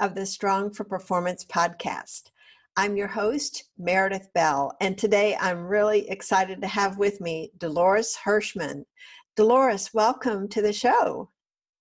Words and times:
of 0.00 0.14
the 0.14 0.24
Strong 0.24 0.72
for 0.72 0.84
Performance 0.84 1.44
podcast. 1.44 2.30
I'm 2.76 2.96
your 2.96 3.06
host, 3.06 3.64
Meredith 3.78 4.32
Bell, 4.34 4.74
and 4.80 4.96
today 4.96 5.36
I'm 5.38 5.66
really 5.66 6.08
excited 6.08 6.62
to 6.62 6.66
have 6.66 6.96
with 6.96 7.20
me 7.20 7.52
Dolores 7.58 8.16
Hirschmann. 8.24 8.84
Dolores, 9.36 9.90
welcome 9.92 10.48
to 10.48 10.62
the 10.62 10.72
show. 10.72 11.30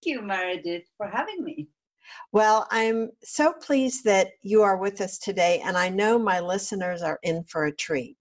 Thank 0.04 0.18
you, 0.18 0.22
Meredith, 0.22 0.84
for 0.98 1.08
having 1.08 1.44
me. 1.44 1.70
Well, 2.34 2.68
I'm 2.72 3.12
so 3.24 3.54
pleased 3.54 4.04
that 4.04 4.32
you 4.42 4.64
are 4.64 4.78
with 4.78 5.00
us 5.00 5.18
today, 5.18 5.62
and 5.64 5.78
I 5.78 5.88
know 5.88 6.20
my 6.20 6.42
listeners 6.42 7.02
are 7.02 7.20
in 7.24 7.46
for 7.46 7.66
a 7.66 7.76
treat. 7.76 8.18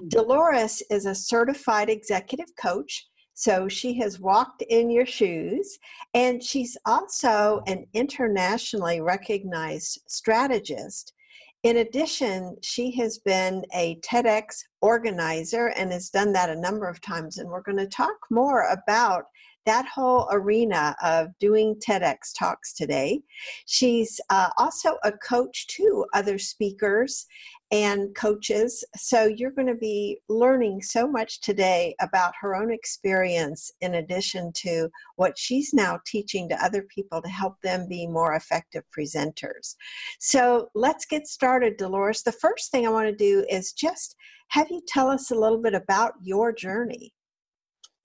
Mm-hmm. 0.00 0.08
Dolores 0.08 0.80
is 0.90 1.06
a 1.06 1.14
certified 1.14 1.90
executive 1.90 2.54
coach 2.56 3.09
so 3.40 3.68
she 3.68 3.94
has 3.94 4.20
walked 4.20 4.60
in 4.68 4.90
your 4.90 5.06
shoes, 5.06 5.78
and 6.12 6.44
she's 6.44 6.76
also 6.84 7.62
an 7.66 7.86
internationally 7.94 9.00
recognized 9.00 10.02
strategist. 10.06 11.14
In 11.62 11.78
addition, 11.78 12.58
she 12.60 12.90
has 12.96 13.16
been 13.16 13.64
a 13.74 13.96
TEDx 14.00 14.62
organizer 14.82 15.68
and 15.68 15.90
has 15.90 16.10
done 16.10 16.34
that 16.34 16.50
a 16.50 16.60
number 16.60 16.86
of 16.86 17.00
times. 17.00 17.38
And 17.38 17.48
we're 17.48 17.62
going 17.62 17.78
to 17.78 17.86
talk 17.86 18.18
more 18.30 18.68
about 18.68 19.24
that 19.66 19.86
whole 19.86 20.28
arena 20.32 20.96
of 21.02 21.28
doing 21.38 21.74
TEDx 21.76 22.32
talks 22.38 22.72
today. 22.72 23.20
She's 23.66 24.20
uh, 24.30 24.50
also 24.58 24.96
a 25.04 25.12
coach 25.12 25.66
to 25.68 26.06
other 26.14 26.38
speakers 26.38 27.26
and 27.72 28.14
coaches. 28.16 28.84
So 28.96 29.26
you're 29.26 29.52
going 29.52 29.68
to 29.68 29.74
be 29.74 30.18
learning 30.28 30.82
so 30.82 31.06
much 31.06 31.40
today 31.40 31.94
about 32.00 32.34
her 32.40 32.56
own 32.56 32.72
experience 32.72 33.70
in 33.80 33.94
addition 33.94 34.52
to 34.54 34.88
what 35.16 35.38
she's 35.38 35.72
now 35.72 36.00
teaching 36.04 36.48
to 36.48 36.64
other 36.64 36.82
people 36.82 37.22
to 37.22 37.28
help 37.28 37.60
them 37.62 37.86
be 37.88 38.06
more 38.06 38.34
effective 38.34 38.82
presenters. 38.96 39.76
So 40.18 40.70
let's 40.74 41.04
get 41.04 41.28
started, 41.28 41.76
Dolores. 41.76 42.22
The 42.22 42.32
first 42.32 42.70
thing 42.72 42.86
I 42.86 42.90
want 42.90 43.08
to 43.08 43.14
do 43.14 43.44
is 43.48 43.72
just 43.72 44.16
have 44.48 44.68
you 44.68 44.82
tell 44.88 45.08
us 45.08 45.30
a 45.30 45.36
little 45.36 45.62
bit 45.62 45.74
about 45.74 46.14
your 46.20 46.52
journey. 46.52 47.12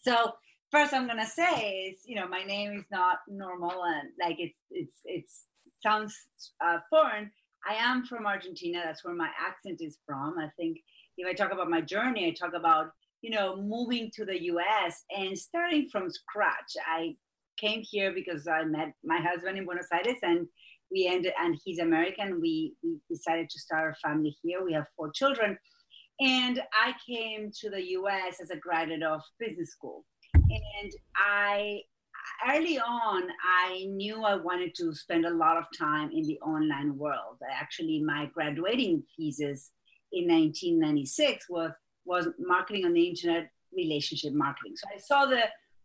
So 0.02 0.34
first 0.76 0.94
I'm 0.94 1.08
gonna 1.08 1.26
say 1.26 1.90
is, 1.90 2.02
you 2.06 2.16
know, 2.16 2.28
my 2.28 2.44
name 2.44 2.78
is 2.78 2.86
not 2.92 3.20
normal 3.30 3.84
and 3.86 4.09
like 4.22 4.38
it's 4.40 4.59
it's 4.72 5.00
it's 5.06 5.45
sounds 5.81 6.14
uh, 6.66 6.80
foreign 6.90 7.31
I 7.68 7.76
am 7.76 8.06
from 8.06 8.28
Argentina. 8.28 8.81
That's 8.84 9.03
where 9.03 9.16
my 9.16 9.30
accent 9.40 9.80
is 9.81 9.98
from. 10.06 10.36
I 10.38 10.50
think 10.58 10.78
if 11.18 11.28
I 11.28 11.34
talk 11.34 11.52
about 11.52 11.70
my 11.70 11.81
journey, 11.81 12.28
I 12.28 12.31
talk 12.31 12.53
about, 12.53 12.92
you 13.22 13.31
know, 13.31 13.56
moving 13.56 14.12
to 14.16 14.26
the 14.26 14.44
US 14.52 15.03
and 15.16 15.38
starting 15.38 15.90
from 15.92 16.12
scratch. 16.12 16.73
I 16.86 17.16
came 17.58 17.81
here 17.81 18.14
because 18.14 18.48
I 18.48 18.66
met 18.66 18.94
my 19.03 19.20
husband 19.20 19.58
in 19.58 19.66
Buenos 19.66 19.88
Aires 19.92 20.20
and 20.22 20.46
we 20.92 21.08
ended, 21.08 21.34
and 21.42 21.58
he's 21.64 21.80
American. 21.80 22.40
We, 22.40 22.76
we 22.84 23.00
decided 23.09 23.50
to 23.50 23.59
start 23.59 23.81
our 23.81 23.96
family 24.03 24.38
here. 24.44 24.64
We 24.64 24.73
have 24.73 24.86
four 24.96 25.09
children. 25.12 25.58
And 26.20 26.62
I 26.72 26.94
came 27.09 27.52
to 27.62 27.70
the 27.72 27.84
US 27.94 28.40
as 28.42 28.52
a 28.52 28.57
graduate 28.57 29.03
of 29.03 29.22
business 29.40 29.72
school. 29.72 30.06
And 30.50 30.91
I 31.16 31.81
early 32.47 32.79
on, 32.79 33.23
I 33.67 33.85
knew 33.89 34.23
I 34.23 34.35
wanted 34.35 34.75
to 34.75 34.94
spend 34.94 35.25
a 35.25 35.33
lot 35.33 35.57
of 35.57 35.66
time 35.78 36.11
in 36.11 36.25
the 36.28 36.39
online 36.39 36.97
world. 36.97 37.38
Actually, 37.51 38.01
my 38.03 38.29
graduating 38.33 39.03
thesis 39.16 39.72
in 40.11 40.28
1996 40.28 41.50
was, 41.50 41.72
was 42.06 42.28
marketing 42.39 42.85
on 42.85 42.94
the 42.94 43.07
internet, 43.07 43.50
relationship 43.75 44.33
marketing. 44.33 44.73
So 44.75 44.88
I 44.94 45.00
saw 45.00 45.25
the 45.25 45.44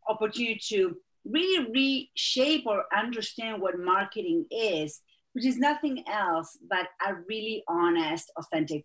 opportunity 0.08 0.60
to 0.68 0.96
really 1.24 2.10
reshape 2.14 2.66
or 2.66 2.84
understand 2.96 3.60
what 3.60 3.78
marketing 3.78 4.46
is, 4.50 5.00
which 5.32 5.46
is 5.46 5.58
nothing 5.58 6.04
else 6.08 6.58
but 6.68 6.88
a 7.06 7.14
really 7.28 7.62
honest, 7.68 8.30
authentic 8.36 8.84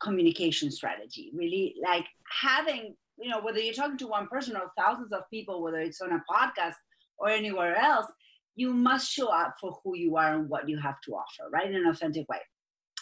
communication 0.00 0.70
strategy. 0.70 1.32
Really 1.34 1.74
like 1.82 2.06
having 2.42 2.96
you 3.18 3.30
know, 3.30 3.40
whether 3.40 3.58
you're 3.58 3.74
talking 3.74 3.98
to 3.98 4.06
one 4.06 4.28
person 4.28 4.56
or 4.56 4.70
thousands 4.76 5.12
of 5.12 5.22
people, 5.30 5.62
whether 5.62 5.80
it's 5.80 6.00
on 6.00 6.12
a 6.12 6.22
podcast 6.30 6.74
or 7.18 7.28
anywhere 7.28 7.76
else, 7.76 8.06
you 8.54 8.72
must 8.72 9.10
show 9.10 9.28
up 9.28 9.54
for 9.60 9.78
who 9.84 9.96
you 9.96 10.16
are 10.16 10.34
and 10.34 10.48
what 10.48 10.68
you 10.68 10.78
have 10.78 11.00
to 11.02 11.12
offer, 11.12 11.48
right? 11.50 11.68
In 11.68 11.76
an 11.76 11.86
authentic 11.86 12.28
way. 12.28 12.40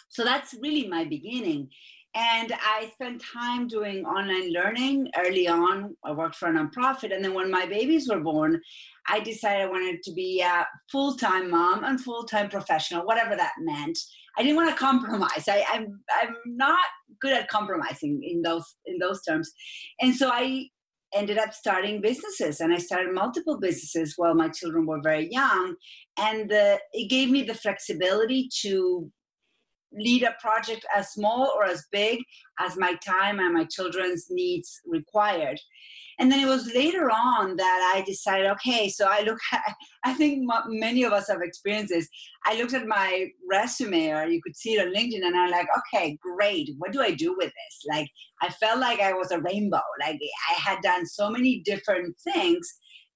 So 0.09 0.23
that's 0.23 0.55
really 0.61 0.87
my 0.87 1.05
beginning. 1.05 1.69
And 2.15 2.53
I 2.53 2.89
spent 2.93 3.21
time 3.21 3.67
doing 3.67 4.05
online 4.05 4.53
learning 4.53 5.11
early 5.17 5.49
on. 5.49 5.97
I 6.05 6.13
worked 6.13 6.35
for 6.35 6.47
a 6.47 6.53
nonprofit. 6.53 7.13
And 7.13 7.23
then 7.23 7.33
when 7.33 7.51
my 7.51 7.65
babies 7.65 8.07
were 8.09 8.21
born, 8.21 8.61
I 9.07 9.19
decided 9.19 9.63
I 9.63 9.69
wanted 9.69 10.01
to 10.03 10.13
be 10.13 10.41
a 10.41 10.65
full 10.89 11.15
time 11.15 11.51
mom 11.51 11.83
and 11.83 11.99
full 11.99 12.23
time 12.23 12.49
professional, 12.49 13.05
whatever 13.05 13.35
that 13.35 13.53
meant. 13.59 13.99
I 14.37 14.43
didn't 14.43 14.57
want 14.57 14.69
to 14.69 14.75
compromise. 14.75 15.47
I, 15.47 15.63
I'm, 15.71 15.99
I'm 16.21 16.35
not 16.45 16.79
good 17.21 17.33
at 17.33 17.47
compromising 17.47 18.21
in 18.23 18.41
those 18.41 18.75
in 18.85 18.97
those 18.99 19.21
terms. 19.23 19.51
And 20.01 20.15
so 20.15 20.29
I 20.31 20.67
ended 21.13 21.37
up 21.37 21.53
starting 21.53 22.01
businesses 22.01 22.59
and 22.59 22.73
i 22.73 22.77
started 22.77 23.13
multiple 23.13 23.57
businesses 23.59 24.15
while 24.17 24.35
my 24.35 24.49
children 24.49 24.85
were 24.85 24.99
very 25.01 25.31
young 25.31 25.73
and 26.17 26.49
the, 26.49 26.79
it 26.93 27.09
gave 27.09 27.29
me 27.29 27.43
the 27.43 27.53
flexibility 27.53 28.49
to 28.61 29.09
lead 29.93 30.23
a 30.23 30.35
project 30.41 30.85
as 30.95 31.11
small 31.11 31.53
or 31.55 31.63
as 31.63 31.85
big 31.91 32.19
as 32.59 32.75
my 32.75 32.95
time 32.95 33.39
and 33.39 33.53
my 33.53 33.65
children's 33.65 34.25
needs 34.29 34.81
required 34.85 35.59
and 36.19 36.31
then 36.31 36.39
it 36.39 36.47
was 36.47 36.73
later 36.73 37.09
on 37.09 37.55
that 37.55 37.93
i 37.95 38.01
decided 38.01 38.47
okay 38.47 38.89
so 38.89 39.07
i 39.07 39.21
look 39.21 39.39
at 39.51 39.61
i 40.03 40.13
think 40.13 40.47
many 40.67 41.03
of 41.03 41.13
us 41.13 41.27
have 41.27 41.41
experienced 41.41 41.93
this. 41.93 42.07
I 42.47 42.57
looked 42.57 42.73
at 42.73 42.85
my 42.87 43.27
resume 43.49 44.11
or 44.11 44.27
you 44.27 44.41
could 44.41 44.55
see 44.55 44.73
it 44.73 44.85
on 44.85 44.93
linkedin 44.93 45.25
and 45.25 45.35
i'm 45.35 45.51
like 45.51 45.67
okay 45.77 46.17
great. 46.21 46.69
What 46.77 46.91
do 46.91 47.01
i 47.01 47.11
do 47.11 47.35
with 47.37 47.47
this? 47.47 47.75
Like 47.89 48.07
i 48.41 48.49
felt 48.49 48.79
like 48.79 48.99
i 48.99 49.13
was 49.13 49.31
a 49.31 49.39
rainbow. 49.39 49.81
Like 49.99 50.19
i 50.49 50.53
had 50.59 50.81
done 50.81 51.05
so 51.05 51.29
many 51.29 51.61
different 51.65 52.15
things 52.33 52.67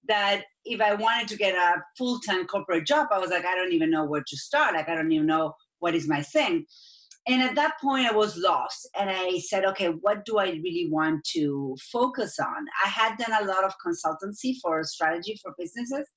that 0.07 0.43
if 0.66 0.81
i 0.81 0.93
wanted 0.93 1.27
to 1.27 1.37
get 1.37 1.55
a 1.55 1.81
full-time 1.97 2.45
corporate 2.47 2.87
job 2.87 3.07
i 3.11 3.19
was 3.19 3.29
like 3.29 3.45
i 3.45 3.55
don't 3.55 3.73
even 3.73 3.91
know 3.91 4.05
where 4.05 4.23
to 4.25 4.37
start. 4.37 4.73
Like 4.73 4.89
i 4.89 4.95
don't 4.95 5.11
even 5.11 5.27
know 5.27 5.53
what 5.79 5.95
is 5.95 6.07
my 6.07 6.21
thing 6.21 6.66
and 7.28 7.41
at 7.41 7.56
that 7.56 7.74
point 7.81 8.07
i 8.07 8.16
was 8.16 8.38
lost 8.38 8.88
and 8.97 9.09
i 9.09 9.38
said 9.40 9.66
okay 9.66 9.88
what 9.88 10.25
do 10.25 10.38
i 10.38 10.46
really 10.46 10.88
want 10.91 11.24
to 11.24 11.75
focus 11.91 12.38
on? 12.40 12.66
I 12.85 12.88
had 12.88 13.18
done 13.18 13.44
a 13.44 13.46
lot 13.46 13.63
of 13.63 13.74
consultancy 13.85 14.56
for 14.62 14.84
strategy 14.84 15.40
for 15.41 15.53
businesses 15.58 16.08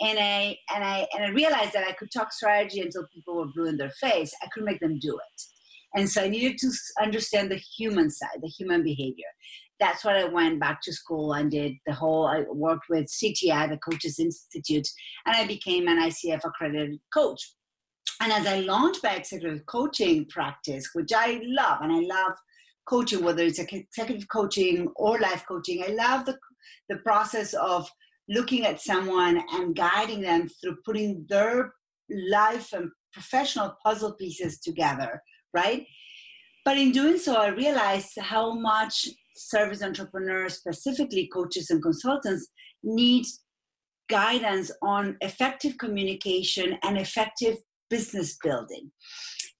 and 0.00 0.18
i 0.18 0.56
and 0.74 0.84
i 0.84 1.06
and 1.14 1.24
i 1.24 1.28
realized 1.28 1.72
that 1.72 1.86
i 1.86 1.92
could 1.92 2.10
talk 2.12 2.32
strategy 2.32 2.80
until 2.80 3.06
people 3.14 3.36
were 3.36 3.52
blue 3.54 3.66
in 3.66 3.76
their 3.76 3.92
face. 4.00 4.32
I 4.42 4.48
could 4.52 4.64
make 4.64 4.80
them 4.80 4.98
do 4.98 5.14
it. 5.14 5.42
And 5.94 6.08
so 6.08 6.22
i 6.22 6.28
needed 6.28 6.58
to 6.58 6.70
understand 7.02 7.50
the 7.50 7.62
human 7.78 8.10
side 8.10 8.40
the 8.42 8.48
human 8.48 8.82
behavior. 8.82 9.32
That's 9.78 10.04
what 10.04 10.16
i 10.16 10.24
went 10.24 10.60
back 10.60 10.82
to 10.82 10.92
school 10.92 11.32
and 11.32 11.50
did 11.50 11.72
the 11.86 11.94
whole 11.94 12.26
i 12.26 12.44
worked 12.52 12.86
with 12.90 13.06
cti 13.06 13.68
the 13.70 13.78
coaches 13.78 14.18
institute 14.18 14.88
and 15.26 15.36
i 15.36 15.46
became 15.46 15.88
an 15.88 15.98
icf 16.08 16.40
accredited 16.44 16.98
coach 17.14 17.40
and 18.20 18.32
as 18.32 18.46
I 18.46 18.60
launched 18.60 19.02
my 19.02 19.14
executive 19.14 19.64
coaching 19.66 20.26
practice, 20.26 20.90
which 20.92 21.10
I 21.14 21.40
love, 21.42 21.78
and 21.80 21.92
I 21.92 22.00
love 22.00 22.32
coaching, 22.86 23.24
whether 23.24 23.42
it's 23.42 23.58
executive 23.58 24.28
coaching 24.28 24.88
or 24.96 25.18
life 25.18 25.44
coaching, 25.48 25.82
I 25.82 25.92
love 25.92 26.26
the, 26.26 26.36
the 26.90 26.96
process 26.96 27.54
of 27.54 27.90
looking 28.28 28.66
at 28.66 28.80
someone 28.80 29.42
and 29.52 29.74
guiding 29.74 30.20
them 30.20 30.48
through 30.48 30.76
putting 30.84 31.24
their 31.28 31.72
life 32.30 32.72
and 32.72 32.90
professional 33.12 33.76
puzzle 33.84 34.12
pieces 34.12 34.60
together, 34.60 35.22
right? 35.54 35.86
But 36.64 36.76
in 36.76 36.92
doing 36.92 37.16
so, 37.16 37.36
I 37.36 37.48
realized 37.48 38.18
how 38.18 38.52
much 38.54 39.08
service 39.34 39.82
entrepreneurs, 39.82 40.58
specifically 40.58 41.30
coaches 41.32 41.70
and 41.70 41.82
consultants, 41.82 42.48
need 42.82 43.24
guidance 44.10 44.70
on 44.82 45.16
effective 45.22 45.78
communication 45.78 46.76
and 46.82 46.98
effective 46.98 47.56
business 47.90 48.38
building. 48.42 48.90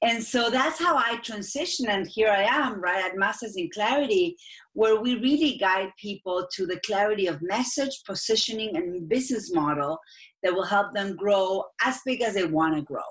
And 0.02 0.22
so 0.22 0.48
that's 0.48 0.78
how 0.78 0.96
I 0.96 1.16
transition. 1.16 1.90
And 1.90 2.06
here 2.06 2.30
I 2.30 2.42
am, 2.42 2.80
right, 2.80 3.04
at 3.04 3.18
Masters 3.18 3.56
in 3.56 3.68
Clarity, 3.74 4.34
where 4.72 4.98
we 4.98 5.16
really 5.16 5.58
guide 5.58 5.90
people 6.00 6.48
to 6.54 6.66
the 6.66 6.80
clarity 6.86 7.26
of 7.26 7.42
message, 7.42 8.00
positioning, 8.06 8.76
and 8.76 9.08
business 9.08 9.52
model 9.52 9.98
that 10.42 10.54
will 10.54 10.64
help 10.64 10.94
them 10.94 11.16
grow 11.16 11.64
as 11.84 12.00
big 12.06 12.22
as 12.22 12.34
they 12.34 12.46
want 12.46 12.76
to 12.76 12.82
grow. 12.82 13.02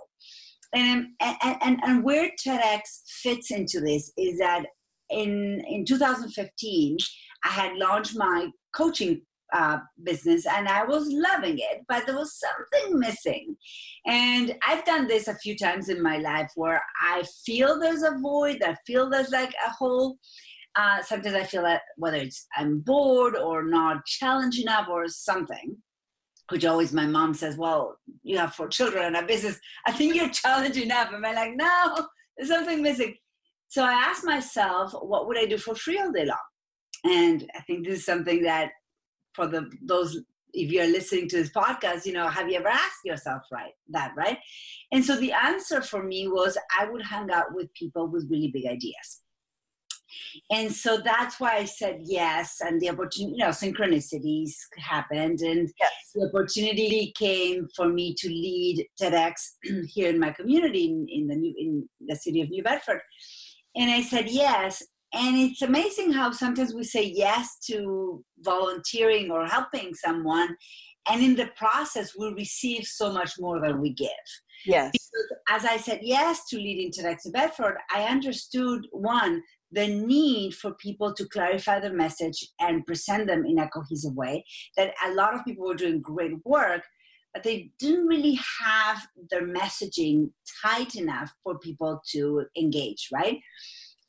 and, 0.74 1.08
um, 1.22 1.38
and, 1.44 1.58
and, 1.62 1.80
and 1.84 2.04
where 2.04 2.32
TEDx 2.44 2.82
fits 3.22 3.52
into 3.52 3.82
this 3.82 4.12
is 4.18 4.40
that 4.40 4.66
in, 5.12 5.64
in 5.68 5.86
2015, 5.86 6.98
I 7.46 7.50
had 7.50 7.78
launched 7.78 8.18
my 8.18 8.50
coaching 8.76 9.22
uh, 9.54 9.78
business 10.04 10.46
and 10.46 10.68
I 10.68 10.84
was 10.84 11.08
loving 11.10 11.58
it, 11.58 11.84
but 11.88 12.06
there 12.06 12.16
was 12.16 12.40
something 12.40 13.00
missing. 13.00 13.56
And 14.06 14.56
I've 14.68 14.86
done 14.86 15.08
this 15.08 15.28
a 15.28 15.36
few 15.36 15.58
times 15.58 15.90
in 15.90 16.02
my 16.02 16.18
life 16.18 16.52
where 16.56 16.82
I 17.02 17.24
feel 17.46 17.80
there's 17.80 18.04
a 18.04 18.18
void, 18.22 18.62
I 18.64 18.76
feel 18.86 19.10
there's 19.10 19.32
like 19.32 19.54
a 19.66 19.70
hole. 19.72 20.18
Uh, 20.76 21.02
sometimes 21.02 21.36
I 21.36 21.44
feel 21.44 21.64
that 21.64 21.82
whether 21.98 22.18
it's 22.18 22.46
I'm 22.56 22.80
bored 22.80 23.36
or 23.36 23.64
not 23.64 24.06
challenged 24.06 24.62
enough 24.62 24.88
or 24.88 25.08
something, 25.08 25.76
which 26.50 26.66
always 26.66 26.94
my 26.94 27.06
mom 27.06 27.34
says, 27.34 27.58
Well, 27.58 27.98
you 28.24 28.38
have 28.38 28.54
four 28.54 28.68
children 28.68 29.06
and 29.06 29.16
a 29.16 29.24
business. 29.24 29.60
I 29.86 29.92
think 29.92 30.16
you're 30.16 30.30
challenged 30.30 30.78
enough. 30.78 31.12
And 31.12 31.26
I'm 31.26 31.36
like, 31.36 31.56
No, 31.56 32.08
there's 32.38 32.50
something 32.50 32.82
missing. 32.82 33.16
So 33.68 33.84
I 33.84 33.94
asked 33.94 34.24
myself, 34.24 34.94
What 34.94 35.28
would 35.28 35.38
I 35.38 35.46
do 35.46 35.58
for 35.58 35.76
free 35.76 36.00
all 36.00 36.12
day 36.12 36.26
long? 36.26 36.38
And 37.04 37.50
I 37.56 37.62
think 37.62 37.86
this 37.86 38.00
is 38.00 38.06
something 38.06 38.44
that 38.44 38.72
for 39.34 39.48
the 39.48 39.70
those 39.82 40.20
if 40.54 40.72
you're 40.72 40.88
listening 40.88 41.28
to 41.30 41.38
this 41.38 41.52
podcast, 41.52 42.06
you 42.06 42.14
know, 42.14 42.28
have 42.28 42.50
you 42.50 42.58
ever 42.58 42.70
asked 42.70 43.06
yourself 43.06 43.44
right 43.52 43.74
that, 43.90 44.14
right? 44.18 44.40
And 44.92 45.04
so 45.06 45.16
the 45.16 45.32
answer 45.32 45.82
for 45.82 46.04
me 46.04 46.28
was 46.28 46.58
I 46.78 46.90
would 46.90 47.04
hang 47.04 47.32
out 47.32 47.54
with 47.54 47.74
people 47.74 48.08
with 48.08 48.30
really 48.30 48.48
big 48.48 48.66
ideas. 48.66 49.22
And 50.52 50.74
so 50.74 50.98
that's 50.98 51.40
why 51.40 51.58
I 51.58 51.66
said 51.66 52.00
yes, 52.04 52.58
and 52.62 52.82
the 52.82 52.90
opportunity, 52.90 53.36
you 53.38 53.38
know, 53.38 53.50
synchronicities 53.50 54.54
happened, 54.78 55.42
and 55.42 55.70
yes. 55.80 55.92
the 56.16 56.28
opportunity 56.28 57.14
came 57.18 57.68
for 57.76 57.90
me 57.90 58.16
to 58.16 58.28
lead 58.28 58.86
TEDx 59.00 59.34
here 59.88 60.10
in 60.10 60.20
my 60.20 60.32
community 60.32 60.86
in, 60.86 61.08
in 61.10 61.28
the 61.28 61.36
new 61.36 61.54
in 61.58 61.90
the 62.08 62.16
city 62.16 62.42
of 62.42 62.50
New 62.50 62.64
Bedford. 62.64 63.02
And 63.76 63.92
I 63.92 64.02
said 64.02 64.30
yes, 64.30 64.84
and 65.14 65.38
it's 65.38 65.62
amazing 65.62 66.12
how 66.12 66.32
sometimes 66.32 66.74
we 66.74 66.84
say 66.84 67.04
yes 67.04 67.58
to 67.68 68.24
volunteering 68.40 69.32
or 69.32 69.46
helping 69.46 69.94
someone 69.96 70.56
and 71.10 71.24
in 71.24 71.36
the 71.36 71.50
process 71.56 72.16
we 72.18 72.32
receive 72.34 72.86
so 72.86 73.12
much 73.12 73.40
more 73.40 73.60
than 73.60 73.82
we 73.82 73.94
give. 73.94 74.10
Yes. 74.66 74.92
Because 74.92 75.10
as 75.50 75.66
i 75.66 75.78
said 75.78 76.00
yes 76.02 76.46
to 76.50 76.58
leading 76.58 76.92
TEDx 76.92 77.32
bedford 77.32 77.78
i 77.94 78.04
understood 78.04 78.86
one 78.92 79.42
the 79.72 79.88
need 79.88 80.56
for 80.56 80.74
people 80.76 81.14
to 81.14 81.28
clarify 81.28 81.80
the 81.80 81.92
message 81.92 82.48
and 82.60 82.86
present 82.86 83.28
them 83.28 83.46
in 83.46 83.60
a 83.60 83.70
cohesive 83.70 84.16
way 84.16 84.44
that 84.78 84.94
a 85.06 85.14
lot 85.14 85.36
of 85.36 85.46
people 85.46 85.66
were 85.66 85.76
doing 85.76 86.02
great 86.02 86.34
work 86.46 86.84
but 87.34 87.44
they 87.44 87.72
didn't 87.80 88.08
really 88.08 88.40
have 88.62 89.06
their 89.30 89.48
messaging 89.48 90.30
tight 90.64 90.96
enough 90.96 91.32
for 91.44 91.60
people 91.60 92.02
to 92.12 92.44
engage 92.58 93.08
right 93.14 93.40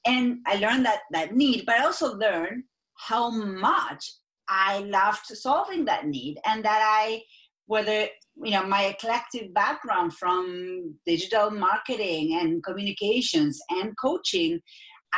and 0.07 0.39
i 0.47 0.57
learned 0.57 0.85
that 0.85 1.01
that 1.11 1.35
need 1.35 1.65
but 1.67 1.77
i 1.77 1.85
also 1.85 2.15
learned 2.17 2.63
how 2.97 3.31
much 3.31 4.13
i 4.49 4.79
loved 4.81 5.27
solving 5.27 5.85
that 5.85 6.07
need 6.07 6.39
and 6.45 6.65
that 6.65 6.81
i 6.83 7.21
whether 7.67 8.09
you 8.43 8.53
know 8.53 8.67
my 8.67 8.85
eclectic 8.87 9.53
background 9.55 10.13
from 10.15 10.95
digital 11.07 11.51
marketing 11.51 12.39
and 12.41 12.65
communications 12.65 13.61
and 13.71 13.97
coaching 13.99 14.61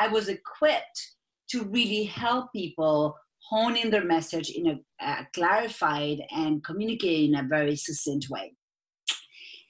i 0.01 0.09
was 0.09 0.29
equipped 0.29 1.15
to 1.49 1.65
really 1.65 2.05
help 2.05 2.51
people 2.53 3.15
hone 3.53 3.77
in 3.77 3.91
their 3.91 4.05
message 4.05 4.51
in 4.51 4.67
a, 4.67 5.05
a 5.05 5.27
clarified 5.35 6.23
and 6.31 6.65
communicate 6.65 7.29
in 7.29 7.37
a 7.37 7.43
very 7.43 7.77
succinct 7.77 8.31
way. 8.31 8.55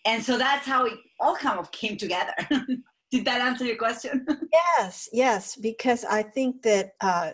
And 0.06 0.22
so 0.22 0.38
that's 0.38 0.66
how 0.66 0.86
it 0.86 0.98
all 1.20 1.36
kind 1.36 1.58
of 1.58 1.70
came 1.72 1.96
together 1.96 2.34
Did 3.12 3.26
that 3.26 3.42
answer 3.42 3.66
your 3.66 3.76
question? 3.76 4.26
yes, 4.78 5.08
yes, 5.12 5.54
because 5.54 6.02
I 6.06 6.22
think 6.22 6.62
that 6.62 6.94
uh, 7.02 7.32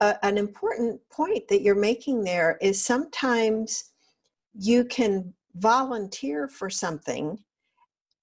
an 0.00 0.36
important 0.36 1.00
point 1.10 1.48
that 1.48 1.62
you're 1.62 1.74
making 1.74 2.22
there 2.22 2.58
is 2.60 2.84
sometimes 2.84 3.92
you 4.54 4.84
can 4.84 5.32
volunteer 5.56 6.46
for 6.46 6.68
something 6.68 7.38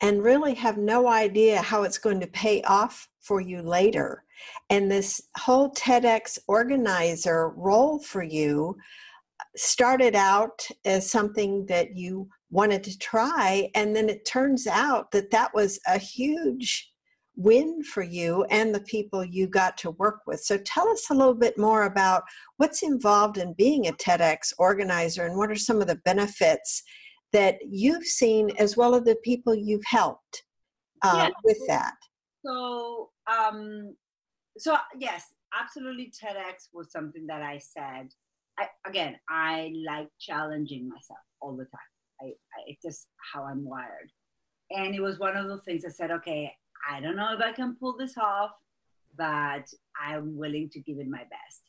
and 0.02 0.24
really 0.24 0.54
have 0.54 0.78
no 0.78 1.08
idea 1.08 1.60
how 1.60 1.82
it's 1.84 1.98
going 1.98 2.20
to 2.20 2.28
pay 2.28 2.62
off 2.64 3.10
for 3.20 3.42
you 3.42 3.64
later. 3.64 4.24
And 4.70 4.92
this 4.92 5.22
whole 5.38 5.72
TEDx 5.72 6.38
organizer 6.48 7.50
role 7.50 7.98
for 7.98 8.22
you 8.22 8.78
started 9.56 10.16
out 10.16 10.68
as 10.86 11.12
something 11.12 11.66
that 11.66 11.96
you 11.96 12.30
wanted 12.52 12.84
to 12.84 12.98
try, 13.00 13.70
and 13.76 13.96
then 13.96 14.10
it 14.10 14.26
turns 14.26 14.68
out 14.68 15.12
that 15.12 15.32
that 15.32 15.54
was 15.54 15.80
a 15.88 15.98
huge 15.98 16.91
win 17.44 17.84
for 17.84 18.04
you 18.04 18.44
and 18.46 18.74
the 18.74 18.82
people 18.82 19.24
you 19.24 19.48
got 19.48 19.78
to 19.78 19.92
work 19.92 20.22
with. 20.28 20.42
So 20.42 20.58
tell 20.58 20.88
us 20.90 21.10
a 21.10 21.14
little 21.14 21.34
bit 21.34 21.58
more 21.58 21.84
about 21.86 22.24
what's 22.58 22.84
involved 22.84 23.38
in 23.38 23.54
being 23.54 23.88
a 23.88 23.94
TEDx 23.94 24.54
organizer 24.58 25.26
and 25.26 25.38
what 25.38 25.52
are 25.52 25.56
some 25.56 25.82
of 25.82 25.88
the 25.88 26.02
benefits 26.06 26.84
that 27.34 27.56
you've 27.70 28.06
seen 28.06 28.52
as 28.60 28.76
well 28.76 28.96
as 28.96 29.04
the 29.04 29.16
people 29.24 29.56
you've 29.56 29.86
helped 29.86 30.44
uh, 31.04 31.30
yeah. 31.30 31.30
with 31.44 31.60
that. 31.68 31.94
So, 32.46 33.10
um, 33.32 33.96
so 34.58 34.76
yes, 34.98 35.26
absolutely 35.60 36.12
TEDx 36.12 36.68
was 36.74 36.92
something 36.92 37.26
that 37.28 37.42
I 37.42 37.58
said. 37.58 38.10
I, 38.60 38.68
again, 38.86 39.16
I 39.30 39.74
like 39.88 40.10
challenging 40.20 40.90
myself 40.90 41.20
all 41.42 41.56
the 41.56 41.66
time. 41.66 41.80
I, 42.22 42.26
I, 42.26 42.64
it's 42.68 42.82
just 42.84 43.08
how 43.34 43.46
I'm 43.46 43.64
wired. 43.64 44.12
And 44.72 44.94
it 44.96 45.02
was 45.02 45.20
one 45.20 45.36
of 45.36 45.48
those 45.48 45.64
things 45.66 45.84
I 45.86 45.90
said, 45.90 46.12
okay, 46.12 46.54
I 46.90 47.00
don't 47.00 47.16
know 47.16 47.34
if 47.34 47.42
I 47.42 47.52
can 47.52 47.76
pull 47.76 47.98
this 47.98 48.18
off, 48.18 48.52
but 49.18 49.72
I'm 50.00 50.38
willing 50.38 50.70
to 50.70 50.80
give 50.80 51.00
it 51.00 51.08
my 51.08 51.24
best. 51.24 51.62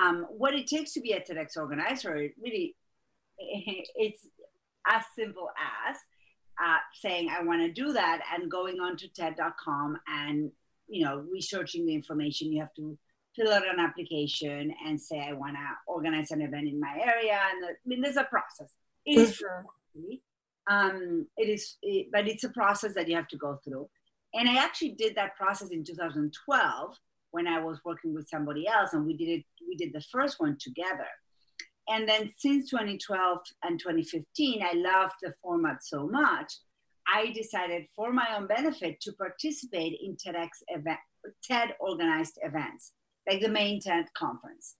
Um, 0.00 0.26
what 0.30 0.54
it 0.54 0.66
takes 0.66 0.92
to 0.92 1.00
be 1.00 1.12
a 1.12 1.20
TEDx 1.20 1.56
organizer, 1.56 2.28
really, 2.40 2.76
it's 3.38 4.26
as 4.88 5.02
simple 5.16 5.48
as 5.88 5.96
uh, 6.62 6.78
saying 6.94 7.28
I 7.30 7.42
want 7.42 7.60
to 7.62 7.72
do 7.72 7.92
that 7.92 8.20
and 8.34 8.50
going 8.50 8.80
on 8.80 8.96
to 8.98 9.08
TED.com 9.08 9.98
and 10.06 10.50
you 10.88 11.04
know 11.04 11.24
researching 11.32 11.86
the 11.86 11.94
information. 11.94 12.52
You 12.52 12.60
have 12.60 12.74
to 12.74 12.98
fill 13.36 13.52
out 13.52 13.62
an 13.66 13.80
application 13.80 14.74
and 14.86 15.00
say 15.00 15.20
I 15.20 15.32
want 15.32 15.54
to 15.54 15.62
organize 15.86 16.30
an 16.30 16.42
event 16.42 16.68
in 16.68 16.80
my 16.80 16.98
area. 17.02 17.38
And 17.52 17.62
the, 17.62 17.68
I 17.68 17.86
mean, 17.86 18.00
there's 18.00 18.16
a 18.16 18.24
process. 18.24 18.74
It 19.06 19.18
is, 19.18 19.42
mm-hmm. 19.96 20.74
um, 20.74 21.26
it 21.36 21.48
is, 21.48 21.76
it, 21.82 22.08
but 22.12 22.28
it's 22.28 22.44
a 22.44 22.50
process 22.50 22.94
that 22.94 23.08
you 23.08 23.16
have 23.16 23.28
to 23.28 23.36
go 23.36 23.60
through. 23.64 23.88
And 24.34 24.48
I 24.48 24.62
actually 24.62 24.92
did 24.92 25.14
that 25.16 25.36
process 25.36 25.70
in 25.70 25.84
2012 25.84 26.96
when 27.32 27.46
I 27.46 27.60
was 27.60 27.78
working 27.84 28.14
with 28.14 28.28
somebody 28.28 28.66
else, 28.66 28.92
and 28.92 29.06
we 29.06 29.16
did 29.16 29.28
it. 29.28 29.44
We 29.66 29.76
did 29.76 29.92
the 29.92 30.04
first 30.12 30.40
one 30.40 30.56
together. 30.60 31.06
And 31.88 32.08
then 32.08 32.30
since 32.36 32.70
2012 32.70 33.38
and 33.64 33.78
2015, 33.78 34.62
I 34.62 34.74
loved 34.74 35.14
the 35.22 35.34
format 35.42 35.82
so 35.82 36.06
much. 36.06 36.52
I 37.12 37.32
decided 37.32 37.86
for 37.96 38.12
my 38.12 38.26
own 38.36 38.46
benefit 38.46 39.00
to 39.02 39.12
participate 39.12 39.98
in 40.00 40.16
TEDx 40.16 40.48
event, 40.68 40.98
TED 41.42 41.74
organized 41.80 42.38
events, 42.42 42.92
like 43.28 43.40
the 43.40 43.48
main 43.48 43.80
TED 43.80 44.06
conference. 44.16 44.76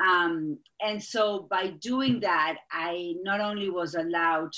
Um, 0.00 0.58
and 0.80 1.02
so 1.02 1.46
by 1.50 1.68
doing 1.80 2.20
that, 2.20 2.58
I 2.70 3.14
not 3.22 3.40
only 3.40 3.70
was 3.70 3.94
allowed 3.94 4.52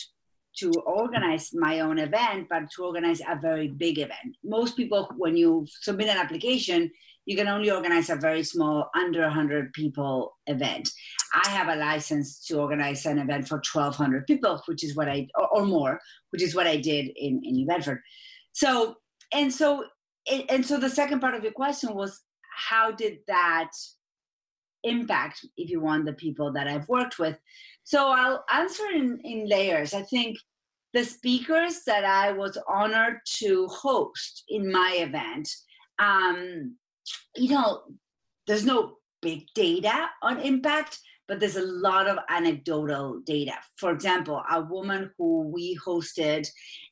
to 0.58 0.70
organize 0.86 1.50
my 1.52 1.80
own 1.80 1.98
event, 1.98 2.46
but 2.48 2.70
to 2.76 2.84
organize 2.84 3.20
a 3.20 3.38
very 3.40 3.68
big 3.68 3.98
event. 3.98 4.36
Most 4.42 4.76
people, 4.76 5.08
when 5.16 5.36
you 5.36 5.66
submit 5.82 6.08
an 6.08 6.16
application, 6.16 6.90
you 7.26 7.36
can 7.36 7.48
only 7.48 7.70
organize 7.70 8.10
a 8.10 8.16
very 8.16 8.42
small, 8.42 8.90
under 8.94 9.22
100 9.22 9.72
people 9.72 10.36
event. 10.46 10.88
I 11.32 11.48
have 11.48 11.68
a 11.68 11.76
license 11.76 12.44
to 12.46 12.60
organize 12.60 13.06
an 13.06 13.18
event 13.18 13.48
for 13.48 13.56
1,200 13.56 14.26
people, 14.26 14.62
which 14.66 14.84
is 14.84 14.94
what 14.94 15.08
I, 15.08 15.28
or, 15.34 15.48
or 15.48 15.64
more, 15.64 15.98
which 16.30 16.42
is 16.42 16.54
what 16.54 16.66
I 16.66 16.76
did 16.76 17.06
in, 17.16 17.40
in 17.42 17.54
New 17.54 17.66
Bedford. 17.66 18.00
So, 18.52 18.96
and 19.32 19.52
so, 19.52 19.84
and 20.48 20.64
so 20.64 20.78
the 20.78 20.90
second 20.90 21.20
part 21.20 21.34
of 21.34 21.42
your 21.42 21.52
question 21.52 21.94
was, 21.94 22.20
how 22.56 22.92
did 22.92 23.18
that 23.26 23.70
impact, 24.84 25.44
if 25.56 25.70
you 25.70 25.80
want, 25.80 26.04
the 26.04 26.12
people 26.12 26.52
that 26.52 26.68
I've 26.68 26.88
worked 26.88 27.18
with? 27.18 27.36
So 27.82 28.08
I'll 28.08 28.44
answer 28.52 28.86
in, 28.94 29.20
in 29.24 29.48
layers. 29.48 29.92
I 29.94 30.02
think 30.02 30.38
the 30.92 31.04
speakers 31.04 31.82
that 31.86 32.04
I 32.04 32.32
was 32.32 32.56
honored 32.68 33.18
to 33.38 33.66
host 33.66 34.44
in 34.48 34.70
my 34.70 34.96
event, 35.00 35.48
um, 35.98 36.76
you 37.34 37.50
know, 37.50 37.82
there's 38.46 38.64
no 38.64 38.98
big 39.20 39.46
data 39.54 40.08
on 40.22 40.40
impact, 40.40 40.98
but 41.26 41.40
there's 41.40 41.56
a 41.56 41.62
lot 41.62 42.06
of 42.06 42.18
anecdotal 42.28 43.20
data. 43.24 43.54
For 43.76 43.90
example, 43.90 44.42
a 44.50 44.60
woman 44.62 45.10
who 45.16 45.48
we 45.52 45.78
hosted, 45.84 46.46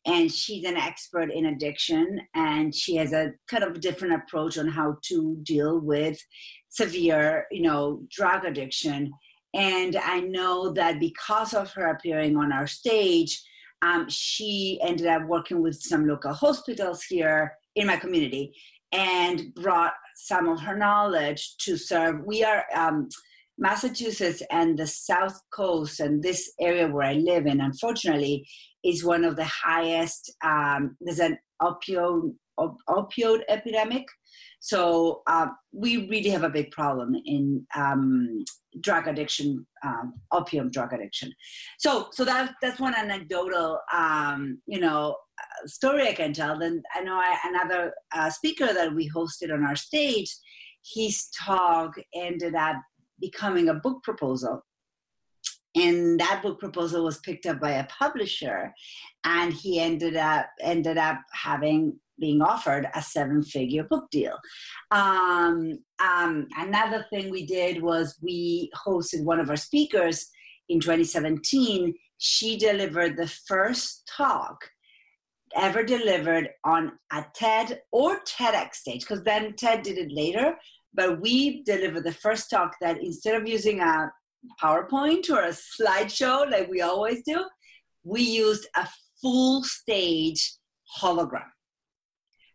and 0.06 0.32
she's 0.32 0.64
an 0.64 0.76
expert 0.76 1.30
in 1.30 1.46
addiction, 1.46 2.20
and 2.34 2.74
she 2.74 2.96
has 2.96 3.12
a 3.12 3.32
kind 3.48 3.64
of 3.64 3.80
different 3.80 4.14
approach 4.14 4.58
on 4.58 4.68
how 4.68 4.96
to 5.04 5.36
deal 5.42 5.78
with 5.80 6.18
severe, 6.68 7.46
you 7.50 7.62
know, 7.62 8.02
drug 8.10 8.44
addiction 8.44 9.12
and 9.54 9.96
I 9.96 10.20
know 10.20 10.72
that 10.72 10.98
because 10.98 11.52
of 11.52 11.72
her 11.72 11.88
appearing 11.88 12.36
on 12.36 12.52
our 12.52 12.66
stage, 12.66 13.42
um, 13.82 14.08
she 14.08 14.78
ended 14.82 15.06
up 15.06 15.26
working 15.26 15.60
with 15.60 15.80
some 15.80 16.06
local 16.06 16.32
hospitals 16.32 17.02
here 17.02 17.54
in 17.74 17.86
my 17.86 17.96
community 17.96 18.54
and 18.92 19.54
brought 19.54 19.94
some 20.14 20.48
of 20.48 20.60
her 20.60 20.76
knowledge 20.76 21.56
to 21.58 21.76
serve. 21.76 22.24
We 22.24 22.44
are 22.44 22.64
um, 22.74 23.08
Massachusetts 23.62 24.42
and 24.50 24.76
the 24.76 24.88
South 24.88 25.40
Coast 25.54 26.00
and 26.00 26.20
this 26.20 26.52
area 26.60 26.88
where 26.88 27.06
I 27.06 27.14
live 27.14 27.46
in, 27.46 27.60
unfortunately, 27.60 28.44
is 28.84 29.04
one 29.04 29.24
of 29.24 29.36
the 29.36 29.44
highest. 29.44 30.34
Um, 30.44 30.96
there's 31.00 31.20
an 31.20 31.38
opioid 31.62 32.34
op- 32.58 32.76
opioid 32.88 33.42
epidemic, 33.48 34.04
so 34.58 35.22
uh, 35.28 35.46
we 35.72 36.08
really 36.08 36.30
have 36.30 36.42
a 36.42 36.50
big 36.50 36.72
problem 36.72 37.14
in 37.24 37.64
um, 37.76 38.44
drug 38.80 39.06
addiction, 39.06 39.64
um, 39.84 40.14
opium 40.32 40.68
drug 40.68 40.92
addiction. 40.92 41.32
So, 41.78 42.08
so 42.10 42.24
that 42.24 42.54
that's 42.60 42.80
one 42.80 42.96
anecdotal, 42.96 43.78
um, 43.92 44.60
you 44.66 44.80
know, 44.80 45.14
story 45.66 46.08
I 46.08 46.14
can 46.14 46.32
tell. 46.32 46.58
Then 46.58 46.82
I 46.96 47.02
know 47.02 47.14
I, 47.14 47.38
another 47.44 47.94
uh, 48.12 48.28
speaker 48.28 48.74
that 48.74 48.92
we 48.92 49.08
hosted 49.08 49.54
on 49.54 49.64
our 49.64 49.76
stage, 49.76 50.34
his 50.94 51.28
talk 51.46 51.92
ended 52.12 52.56
up 52.56 52.76
becoming 53.22 53.70
a 53.70 53.74
book 53.74 54.02
proposal. 54.02 54.62
And 55.74 56.20
that 56.20 56.42
book 56.42 56.60
proposal 56.60 57.04
was 57.04 57.20
picked 57.20 57.46
up 57.46 57.58
by 57.58 57.70
a 57.70 57.86
publisher, 57.86 58.74
and 59.24 59.54
he 59.54 59.80
ended 59.80 60.16
up 60.16 60.46
ended 60.60 60.98
up 60.98 61.18
having 61.32 61.98
being 62.20 62.42
offered 62.42 62.86
a 62.94 63.00
seven 63.00 63.42
figure 63.42 63.84
book 63.84 64.10
deal. 64.10 64.36
Um, 64.90 65.78
um, 65.98 66.46
another 66.58 67.06
thing 67.08 67.30
we 67.30 67.46
did 67.46 67.82
was 67.82 68.18
we 68.20 68.70
hosted 68.86 69.24
one 69.24 69.40
of 69.40 69.48
our 69.48 69.56
speakers 69.56 70.28
in 70.68 70.78
2017. 70.78 71.94
She 72.18 72.58
delivered 72.58 73.16
the 73.16 73.28
first 73.48 74.06
talk 74.14 74.58
ever 75.56 75.82
delivered 75.82 76.48
on 76.64 76.92
a 77.12 77.24
TED 77.34 77.82
or 77.90 78.20
TEDx 78.24 78.74
stage, 78.76 79.00
because 79.00 79.22
then 79.22 79.54
TED 79.54 79.82
did 79.82 79.98
it 79.98 80.12
later, 80.12 80.54
but 80.94 81.20
we 81.20 81.62
delivered 81.62 82.04
the 82.04 82.12
first 82.12 82.50
talk 82.50 82.74
that 82.80 83.02
instead 83.02 83.34
of 83.34 83.48
using 83.48 83.80
a 83.80 84.10
PowerPoint 84.62 85.30
or 85.30 85.42
a 85.42 85.50
slideshow 85.50 86.50
like 86.50 86.68
we 86.68 86.80
always 86.80 87.22
do, 87.24 87.44
we 88.04 88.22
used 88.22 88.66
a 88.76 88.86
full 89.20 89.62
stage 89.62 90.54
hologram. 91.00 91.46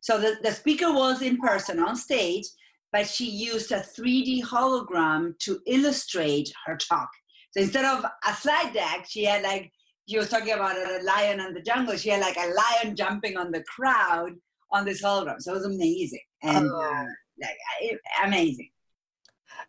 So 0.01 0.19
the, 0.19 0.37
the 0.43 0.51
speaker 0.51 0.91
was 0.91 1.21
in 1.21 1.37
person 1.37 1.79
on 1.79 1.95
stage, 1.95 2.45
but 2.91 3.07
she 3.07 3.29
used 3.29 3.71
a 3.71 3.79
3D 3.79 4.43
hologram 4.43 5.37
to 5.39 5.59
illustrate 5.65 6.51
her 6.65 6.77
talk. 6.77 7.09
So 7.51 7.61
instead 7.61 7.85
of 7.85 8.05
a 8.25 8.33
slide 8.33 8.73
deck, 8.73 9.05
she 9.09 9.23
had 9.23 9.43
like 9.43 9.71
he 10.05 10.17
was 10.17 10.29
talking 10.29 10.53
about 10.53 10.77
a 10.77 11.03
lion 11.03 11.41
in 11.41 11.53
the 11.53 11.61
jungle. 11.61 11.97
She 11.97 12.09
had 12.09 12.21
like 12.21 12.37
a 12.37 12.53
lion 12.53 12.95
jumping 12.95 13.35
on 13.35 13.51
the 13.51 13.63
crowd 13.63 14.31
on 14.71 14.85
this 14.85 15.01
hologram. 15.01 15.41
So 15.41 15.51
it 15.51 15.55
was 15.55 15.65
amazing 15.65 16.21
and 16.43 16.69
oh. 16.71 16.81
uh, 16.81 17.05
amazing. 18.23 18.69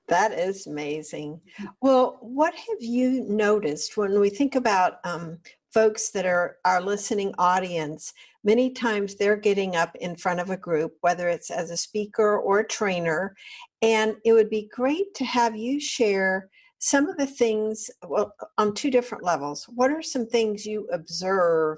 That 0.08 0.32
is 0.32 0.66
amazing. 0.66 1.40
Well, 1.80 2.18
what 2.20 2.54
have 2.54 2.80
you 2.80 3.24
noticed 3.28 3.96
when 3.96 4.18
we 4.20 4.30
think 4.30 4.54
about 4.54 4.94
um, 5.04 5.38
folks 5.72 6.10
that 6.10 6.26
are 6.26 6.56
our 6.64 6.80
listening 6.80 7.34
audience? 7.38 8.12
Many 8.42 8.70
times 8.70 9.14
they're 9.14 9.36
getting 9.36 9.76
up 9.76 9.94
in 9.96 10.16
front 10.16 10.40
of 10.40 10.50
a 10.50 10.56
group, 10.56 10.94
whether 11.02 11.28
it's 11.28 11.50
as 11.50 11.70
a 11.70 11.76
speaker 11.76 12.38
or 12.38 12.60
a 12.60 12.66
trainer, 12.66 13.34
and 13.82 14.16
it 14.24 14.32
would 14.32 14.50
be 14.50 14.70
great 14.72 15.14
to 15.14 15.24
have 15.24 15.56
you 15.56 15.78
share 15.78 16.48
some 16.78 17.08
of 17.08 17.16
the 17.16 17.26
things 17.26 17.90
well 18.06 18.32
on 18.56 18.72
two 18.72 18.90
different 18.90 19.24
levels 19.24 19.64
what 19.74 19.90
are 19.90 20.02
some 20.02 20.26
things 20.26 20.64
you 20.64 20.88
observe 20.92 21.76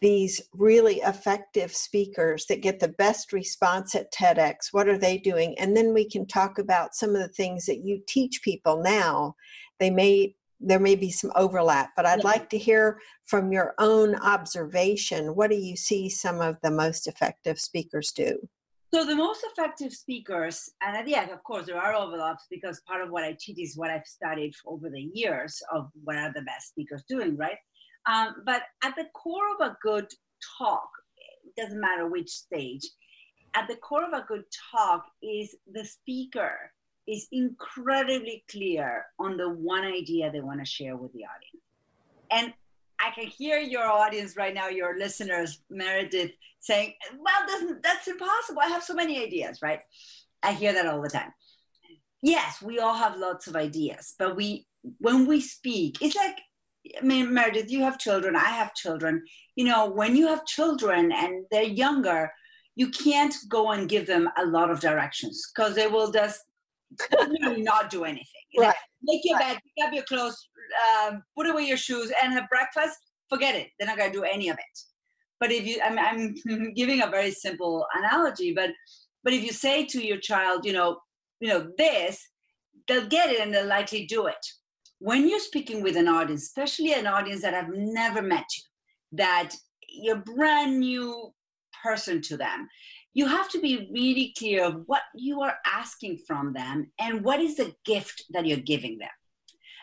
these 0.00 0.40
really 0.52 0.96
effective 0.96 1.74
speakers 1.74 2.46
that 2.46 2.60
get 2.60 2.80
the 2.80 2.88
best 2.88 3.32
response 3.32 3.94
at 3.94 4.12
TEDx 4.12 4.72
what 4.72 4.88
are 4.88 4.98
they 4.98 5.18
doing 5.18 5.56
and 5.58 5.76
then 5.76 5.94
we 5.94 6.08
can 6.08 6.26
talk 6.26 6.58
about 6.58 6.94
some 6.94 7.10
of 7.10 7.22
the 7.22 7.28
things 7.28 7.66
that 7.66 7.84
you 7.84 8.00
teach 8.06 8.42
people 8.42 8.82
now 8.82 9.34
they 9.80 9.90
may 9.90 10.34
there 10.60 10.80
may 10.80 10.94
be 10.94 11.10
some 11.10 11.32
overlap 11.34 11.90
but 11.96 12.06
i'd 12.06 12.20
yeah. 12.20 12.24
like 12.24 12.48
to 12.48 12.58
hear 12.58 13.00
from 13.26 13.52
your 13.52 13.74
own 13.78 14.14
observation 14.16 15.34
what 15.34 15.50
do 15.50 15.56
you 15.56 15.76
see 15.76 16.08
some 16.08 16.40
of 16.40 16.56
the 16.62 16.70
most 16.70 17.06
effective 17.06 17.58
speakers 17.58 18.12
do 18.12 18.38
so 18.94 19.04
the 19.04 19.16
most 19.16 19.44
effective 19.50 19.92
speakers, 19.92 20.70
and 20.80 21.08
yeah, 21.08 21.28
of 21.32 21.42
course 21.42 21.66
there 21.66 21.82
are 21.82 21.96
overlaps 21.96 22.44
because 22.48 22.80
part 22.86 23.02
of 23.02 23.10
what 23.10 23.24
I 23.24 23.36
teach 23.40 23.58
is 23.58 23.76
what 23.76 23.90
I've 23.90 24.06
studied 24.06 24.54
over 24.64 24.88
the 24.88 25.10
years 25.12 25.60
of 25.74 25.90
what 26.04 26.14
are 26.14 26.32
the 26.32 26.42
best 26.42 26.68
speakers 26.68 27.02
doing, 27.08 27.36
right? 27.36 27.58
Um, 28.06 28.42
but 28.44 28.62
at 28.82 28.94
the 28.96 29.06
core 29.14 29.54
of 29.58 29.66
a 29.66 29.76
good 29.82 30.06
talk, 30.58 30.88
it 31.44 31.60
doesn't 31.60 31.80
matter 31.80 32.06
which 32.08 32.30
stage, 32.30 32.86
at 33.54 33.68
the 33.68 33.76
core 33.76 34.04
of 34.04 34.12
a 34.12 34.24
good 34.26 34.44
talk 34.72 35.04
is 35.22 35.56
the 35.72 35.84
speaker 35.84 36.72
is 37.06 37.28
incredibly 37.32 38.44
clear 38.50 39.04
on 39.18 39.36
the 39.36 39.48
one 39.48 39.84
idea 39.84 40.30
they 40.30 40.40
want 40.40 40.60
to 40.60 40.66
share 40.66 40.96
with 40.96 41.12
the 41.12 41.20
audience. 41.20 41.64
And 42.30 42.52
I 42.98 43.10
can 43.10 43.26
hear 43.26 43.58
your 43.58 43.84
audience 43.84 44.36
right 44.36 44.54
now, 44.54 44.68
your 44.68 44.98
listeners, 44.98 45.62
Meredith, 45.70 46.32
saying, 46.60 46.94
well, 47.18 47.78
that's 47.82 48.08
impossible. 48.08 48.60
I 48.62 48.68
have 48.68 48.82
so 48.82 48.94
many 48.94 49.22
ideas, 49.22 49.60
right? 49.62 49.80
I 50.42 50.52
hear 50.52 50.72
that 50.72 50.86
all 50.86 51.02
the 51.02 51.10
time. 51.10 51.32
Yes, 52.22 52.62
we 52.62 52.78
all 52.78 52.94
have 52.94 53.18
lots 53.18 53.46
of 53.46 53.56
ideas, 53.56 54.14
but 54.18 54.34
we, 54.34 54.66
when 54.98 55.26
we 55.26 55.40
speak, 55.40 55.98
it's 56.00 56.16
like, 56.16 56.38
I 57.00 57.04
mean, 57.04 57.32
Meredith, 57.32 57.70
you 57.70 57.80
have 57.80 57.98
children, 57.98 58.36
I 58.36 58.50
have 58.50 58.74
children. 58.74 59.24
You 59.56 59.64
know, 59.64 59.88
when 59.88 60.16
you 60.16 60.26
have 60.28 60.44
children 60.46 61.12
and 61.12 61.44
they're 61.50 61.62
younger, 61.62 62.30
you 62.76 62.90
can't 62.90 63.34
go 63.48 63.70
and 63.70 63.88
give 63.88 64.06
them 64.06 64.28
a 64.36 64.44
lot 64.44 64.70
of 64.70 64.80
directions 64.80 65.50
because 65.54 65.74
they 65.74 65.86
will 65.86 66.10
just 66.10 66.40
not 67.40 67.90
do 67.90 68.04
anything. 68.04 68.26
Right. 68.58 68.74
make 69.02 69.22
your 69.24 69.38
right. 69.38 69.54
bed, 69.54 69.60
pick 69.76 69.86
up 69.86 69.94
your 69.94 70.04
clothes, 70.04 70.48
um, 71.06 71.22
put 71.36 71.48
away 71.48 71.62
your 71.62 71.76
shoes, 71.76 72.12
and 72.22 72.32
have 72.32 72.48
breakfast. 72.48 72.98
Forget 73.28 73.54
it. 73.54 73.68
They're 73.78 73.88
not 73.88 73.96
going 73.96 74.12
to 74.12 74.18
do 74.18 74.24
any 74.24 74.48
of 74.48 74.56
it. 74.56 74.78
But 75.40 75.50
if 75.50 75.66
you, 75.66 75.80
I'm, 75.84 75.98
I'm 75.98 76.72
giving 76.74 77.02
a 77.02 77.08
very 77.08 77.30
simple 77.30 77.86
analogy, 77.94 78.52
but 78.54 78.70
but 79.24 79.32
if 79.32 79.42
you 79.42 79.52
say 79.52 79.86
to 79.86 80.06
your 80.06 80.18
child, 80.18 80.66
you 80.66 80.74
know, 80.74 80.98
you 81.40 81.48
know 81.48 81.70
this, 81.78 82.22
they'll 82.86 83.08
get 83.08 83.30
it 83.30 83.40
and 83.40 83.52
they'll 83.52 83.66
likely 83.66 84.06
do 84.06 84.26
it. 84.26 84.46
When 85.04 85.28
you're 85.28 85.38
speaking 85.38 85.82
with 85.82 85.98
an 85.98 86.08
audience, 86.08 86.44
especially 86.44 86.94
an 86.94 87.06
audience 87.06 87.42
that 87.42 87.52
have 87.52 87.68
never 87.68 88.22
met 88.22 88.46
you, 88.56 88.62
that 89.18 89.50
you're 89.86 90.16
brand 90.16 90.80
new 90.80 91.30
person 91.82 92.22
to 92.22 92.38
them, 92.38 92.66
you 93.12 93.26
have 93.26 93.50
to 93.50 93.60
be 93.60 93.90
really 93.92 94.32
clear 94.38 94.64
of 94.64 94.84
what 94.86 95.02
you 95.14 95.42
are 95.42 95.56
asking 95.66 96.20
from 96.26 96.54
them 96.54 96.90
and 96.98 97.22
what 97.22 97.38
is 97.38 97.56
the 97.56 97.74
gift 97.84 98.24
that 98.30 98.46
you're 98.46 98.56
giving 98.56 98.96
them. 98.96 99.10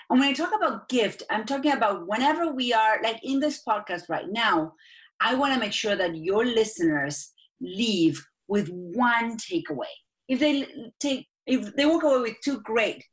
And 0.09 0.19
when 0.19 0.27
I 0.27 0.33
talk 0.33 0.55
about 0.55 0.89
gift, 0.89 1.21
I'm 1.29 1.45
talking 1.45 1.73
about 1.73 2.07
whenever 2.07 2.51
we 2.51 2.73
are, 2.73 2.99
like 3.03 3.19
in 3.21 3.39
this 3.39 3.61
podcast 3.63 4.09
right 4.09 4.27
now, 4.27 4.73
I 5.19 5.35
want 5.35 5.53
to 5.53 5.59
make 5.59 5.71
sure 5.71 5.95
that 5.95 6.15
your 6.15 6.45
listeners 6.45 7.31
leave 7.61 8.25
with 8.47 8.69
one 8.69 9.37
takeaway. 9.37 9.93
If 10.27 10.39
they 10.39 10.65
take, 10.99 11.27
if 11.45 11.75
they 11.75 11.85
walk 11.85 12.01
away 12.01 12.21
with 12.21 12.37
two, 12.43 12.59
great. 12.61 13.03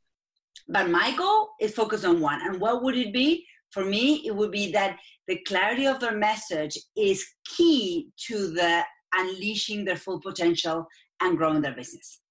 But 0.69 0.89
my 0.89 1.15
goal 1.17 1.49
is 1.59 1.73
focus 1.73 2.05
on 2.05 2.21
one. 2.21 2.41
And 2.43 2.61
what 2.61 2.83
would 2.83 2.95
it 2.95 3.11
be? 3.11 3.45
For 3.71 3.83
me, 3.83 4.23
it 4.25 4.35
would 4.35 4.51
be 4.51 4.71
that 4.71 4.97
the 5.27 5.39
clarity 5.47 5.85
of 5.85 5.99
their 5.99 6.15
message 6.15 6.77
is 6.95 7.25
key 7.45 8.09
to 8.27 8.51
the 8.51 8.83
unleashing 9.13 9.83
their 9.83 9.95
full 9.95 10.21
potential 10.21 10.87
and 11.21 11.37
growing 11.37 11.61
their 11.61 11.75
business. 11.75 12.21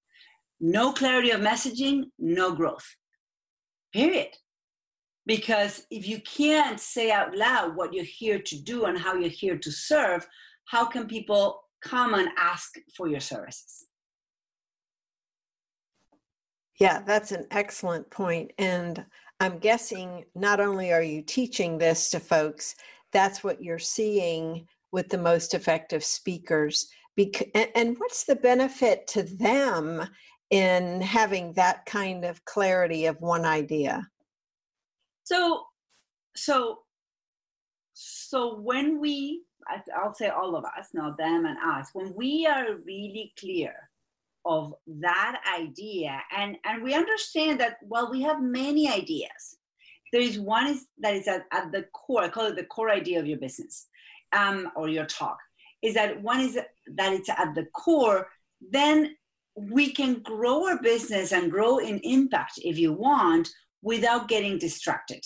No 0.60 0.92
clarity 0.92 1.30
of 1.30 1.40
messaging, 1.40 2.04
no 2.18 2.54
growth. 2.54 2.86
Period. 3.92 4.28
Because 5.26 5.84
if 5.90 6.08
you 6.08 6.20
can't 6.20 6.80
say 6.80 7.10
out 7.10 7.36
loud 7.36 7.76
what 7.76 7.92
you're 7.92 8.04
here 8.04 8.38
to 8.38 8.62
do 8.62 8.86
and 8.86 8.96
how 8.98 9.14
you're 9.14 9.28
here 9.28 9.58
to 9.58 9.70
serve, 9.70 10.26
how 10.66 10.84
can 10.86 11.06
people 11.06 11.60
come 11.82 12.14
and 12.14 12.28
ask 12.38 12.74
for 12.96 13.08
your 13.08 13.20
services? 13.20 13.87
Yeah, 16.78 17.02
that's 17.04 17.32
an 17.32 17.46
excellent 17.50 18.08
point. 18.10 18.52
And 18.58 19.04
I'm 19.40 19.58
guessing 19.58 20.24
not 20.34 20.60
only 20.60 20.92
are 20.92 21.02
you 21.02 21.22
teaching 21.22 21.76
this 21.76 22.10
to 22.10 22.20
folks, 22.20 22.76
that's 23.12 23.42
what 23.42 23.62
you're 23.62 23.78
seeing 23.78 24.66
with 24.92 25.08
the 25.08 25.18
most 25.18 25.54
effective 25.54 26.04
speakers. 26.04 26.88
and 27.16 27.96
what's 27.98 28.24
the 28.24 28.36
benefit 28.36 29.06
to 29.08 29.24
them 29.24 30.08
in 30.50 31.00
having 31.00 31.52
that 31.54 31.84
kind 31.84 32.24
of 32.24 32.44
clarity 32.44 33.06
of 33.06 33.20
one 33.20 33.44
idea? 33.44 34.06
So, 35.24 35.64
so, 36.36 36.78
so 37.92 38.60
when 38.60 39.00
we, 39.00 39.42
I'll 40.00 40.14
say 40.14 40.28
all 40.28 40.54
of 40.54 40.64
us, 40.64 40.90
not 40.94 41.18
them 41.18 41.44
and 41.44 41.58
us, 41.58 41.90
when 41.92 42.14
we 42.14 42.46
are 42.46 42.76
really 42.76 43.32
clear 43.38 43.87
of 44.48 44.74
that 44.86 45.40
idea. 45.60 46.20
And 46.36 46.56
and 46.64 46.82
we 46.82 46.94
understand 46.94 47.60
that 47.60 47.76
well 47.82 48.10
we 48.10 48.22
have 48.22 48.42
many 48.42 48.88
ideas. 48.88 49.56
There 50.12 50.22
is 50.22 50.38
one 50.38 50.66
is 50.66 50.86
that 50.98 51.14
is 51.14 51.28
at, 51.28 51.44
at 51.52 51.70
the 51.70 51.84
core 51.92 52.22
i 52.22 52.28
call 52.28 52.46
it 52.46 52.56
the 52.56 52.64
core 52.64 52.90
idea 52.90 53.20
of 53.20 53.26
your 53.26 53.38
business 53.38 53.88
um, 54.32 54.70
or 54.74 54.88
your 54.88 55.04
talk 55.04 55.38
is 55.82 55.94
that 55.94 56.20
one 56.22 56.40
is 56.40 56.54
that 56.54 57.12
it's 57.12 57.28
at 57.28 57.54
the 57.54 57.66
core 57.74 58.26
then 58.72 59.14
we 59.58 59.92
can 59.92 60.20
grow 60.22 60.66
our 60.66 60.80
business 60.80 61.32
and 61.32 61.50
grow 61.50 61.78
in 61.78 61.98
impact 62.04 62.60
if 62.62 62.78
you 62.78 62.92
want 62.92 63.48
without 63.82 64.28
getting 64.28 64.58
distracted. 64.58 65.22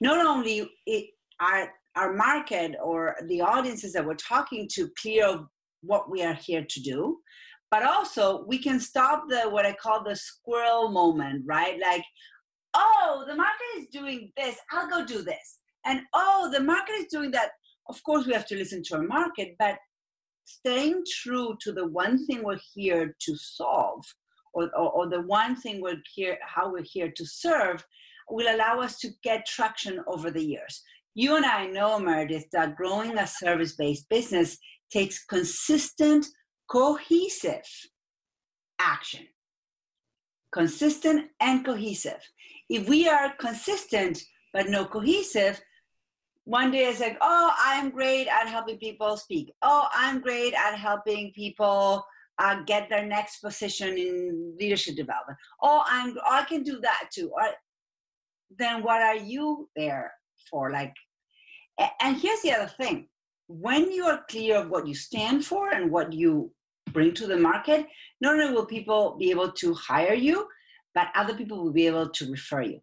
Not 0.00 0.24
only 0.24 0.68
it, 0.86 1.10
our 1.40 1.70
our 1.96 2.12
market 2.12 2.74
or 2.82 3.14
the 3.28 3.40
audiences 3.40 3.92
that 3.92 4.04
we're 4.04 4.14
talking 4.14 4.68
to 4.72 4.90
clear 5.00 5.26
of 5.26 5.46
what 5.82 6.10
we 6.10 6.22
are 6.22 6.34
here 6.34 6.66
to 6.68 6.80
do 6.80 7.18
but 7.74 7.82
also 7.82 8.44
we 8.46 8.56
can 8.56 8.78
stop 8.78 9.24
the 9.28 9.40
what 9.54 9.66
i 9.66 9.72
call 9.72 10.00
the 10.04 10.14
squirrel 10.14 10.90
moment 10.90 11.42
right? 11.44 11.76
Like 11.90 12.04
oh 12.74 13.24
the 13.28 13.34
market 13.34 13.70
is 13.78 13.86
doing 13.98 14.30
this 14.36 14.56
i'll 14.70 14.88
go 14.88 15.04
do 15.04 15.22
this. 15.22 15.46
And 15.84 16.02
oh 16.14 16.48
the 16.54 16.60
market 16.60 16.92
is 17.00 17.08
doing 17.16 17.32
that. 17.32 17.50
Of 17.88 18.00
course 18.04 18.26
we 18.26 18.32
have 18.32 18.46
to 18.46 18.56
listen 18.56 18.80
to 18.84 18.96
our 18.98 19.08
market 19.18 19.56
but 19.58 19.76
staying 20.44 21.02
true 21.22 21.56
to 21.62 21.72
the 21.72 21.88
one 22.02 22.24
thing 22.26 22.44
we're 22.44 22.66
here 22.74 23.16
to 23.24 23.36
solve 23.36 24.04
or, 24.52 24.64
or, 24.80 24.88
or 24.96 25.08
the 25.08 25.22
one 25.22 25.56
thing 25.56 25.80
we're 25.80 26.02
here 26.14 26.38
how 26.54 26.70
we're 26.70 26.90
here 26.96 27.10
to 27.16 27.26
serve 27.26 27.84
will 28.30 28.54
allow 28.54 28.74
us 28.86 28.98
to 29.00 29.08
get 29.24 29.46
traction 29.46 30.00
over 30.06 30.30
the 30.30 30.46
years. 30.54 30.74
You 31.16 31.34
and 31.38 31.46
i 31.58 31.66
know 31.66 31.98
meredith 31.98 32.48
that 32.52 32.76
growing 32.76 33.18
a 33.18 33.26
service-based 33.26 34.08
business 34.08 34.58
takes 34.92 35.24
consistent 35.24 36.24
cohesive 36.68 37.68
action 38.78 39.26
consistent 40.52 41.30
and 41.40 41.64
cohesive 41.64 42.20
if 42.68 42.88
we 42.88 43.08
are 43.08 43.34
consistent 43.38 44.22
but 44.52 44.68
no 44.68 44.84
cohesive 44.84 45.60
one 46.44 46.70
day 46.70 46.84
it's 46.84 47.00
like, 47.00 47.16
oh, 47.20 47.52
I'm 47.58 47.90
great 47.90 48.28
at 48.28 48.48
helping 48.48 48.78
people 48.78 49.16
speak. 49.16 49.52
Oh, 49.62 49.88
I'm 49.94 50.20
great 50.20 50.52
at 50.52 50.74
helping 50.74 51.32
people 51.32 52.04
uh, 52.38 52.62
get 52.66 52.88
their 52.88 53.06
next 53.06 53.38
position 53.38 53.96
in 53.96 54.54
leadership 54.58 54.96
development. 54.96 55.38
Oh, 55.62 55.82
I'm 55.86 56.16
I 56.28 56.44
can 56.44 56.62
do 56.62 56.80
that 56.80 57.08
too. 57.12 57.30
Or, 57.34 57.48
then 58.58 58.82
what 58.82 59.00
are 59.00 59.16
you 59.16 59.68
there 59.74 60.12
for? 60.50 60.70
Like, 60.70 60.92
and 62.00 62.16
here's 62.16 62.42
the 62.42 62.52
other 62.52 62.70
thing: 62.78 63.08
when 63.46 63.92
you 63.92 64.06
are 64.06 64.24
clear 64.28 64.56
of 64.56 64.70
what 64.70 64.86
you 64.86 64.94
stand 64.94 65.44
for 65.44 65.70
and 65.70 65.90
what 65.90 66.12
you 66.12 66.52
bring 66.92 67.12
to 67.14 67.26
the 67.26 67.36
market, 67.36 67.86
not 68.20 68.34
only 68.34 68.54
will 68.54 68.66
people 68.66 69.16
be 69.18 69.30
able 69.30 69.52
to 69.52 69.74
hire 69.74 70.14
you, 70.14 70.46
but 70.94 71.08
other 71.14 71.34
people 71.34 71.62
will 71.62 71.72
be 71.72 71.86
able 71.86 72.08
to 72.08 72.30
refer 72.30 72.62
you. 72.62 72.80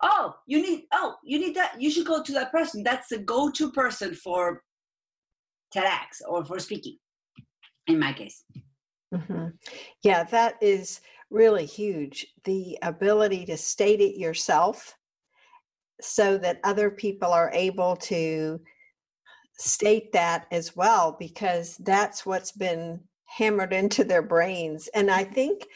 Oh 0.00 0.34
you 0.46 0.62
need 0.62 0.84
oh 0.92 1.16
you 1.24 1.40
need 1.40 1.56
that 1.56 1.80
you 1.80 1.90
should 1.90 2.06
go 2.06 2.22
to 2.22 2.32
that 2.32 2.52
person. 2.52 2.82
That's 2.82 3.08
the 3.08 3.18
go-to 3.18 3.72
person 3.72 4.14
for 4.14 4.62
tedx 5.74 6.22
or 6.26 6.44
for 6.44 6.58
speaking 6.58 6.98
in 7.88 7.98
my 7.98 8.12
case. 8.12 8.44
Mm-hmm. 9.12 9.46
yeah 10.02 10.22
that 10.24 10.56
is 10.60 11.00
really 11.30 11.66
huge. 11.66 12.26
The 12.44 12.78
ability 12.82 13.44
to 13.46 13.56
state 13.56 14.00
it 14.00 14.18
yourself 14.18 14.94
so 16.00 16.38
that 16.38 16.60
other 16.62 16.90
people 16.90 17.32
are 17.32 17.50
able 17.52 17.96
to 17.96 18.60
state 19.58 20.12
that 20.12 20.46
as 20.52 20.76
well 20.76 21.16
because 21.18 21.76
that's 21.78 22.24
what's 22.24 22.52
been 22.52 23.00
hammered 23.24 23.72
into 23.72 24.04
their 24.04 24.22
brains 24.22 24.88
and 24.94 25.10
i 25.10 25.24
think 25.24 25.66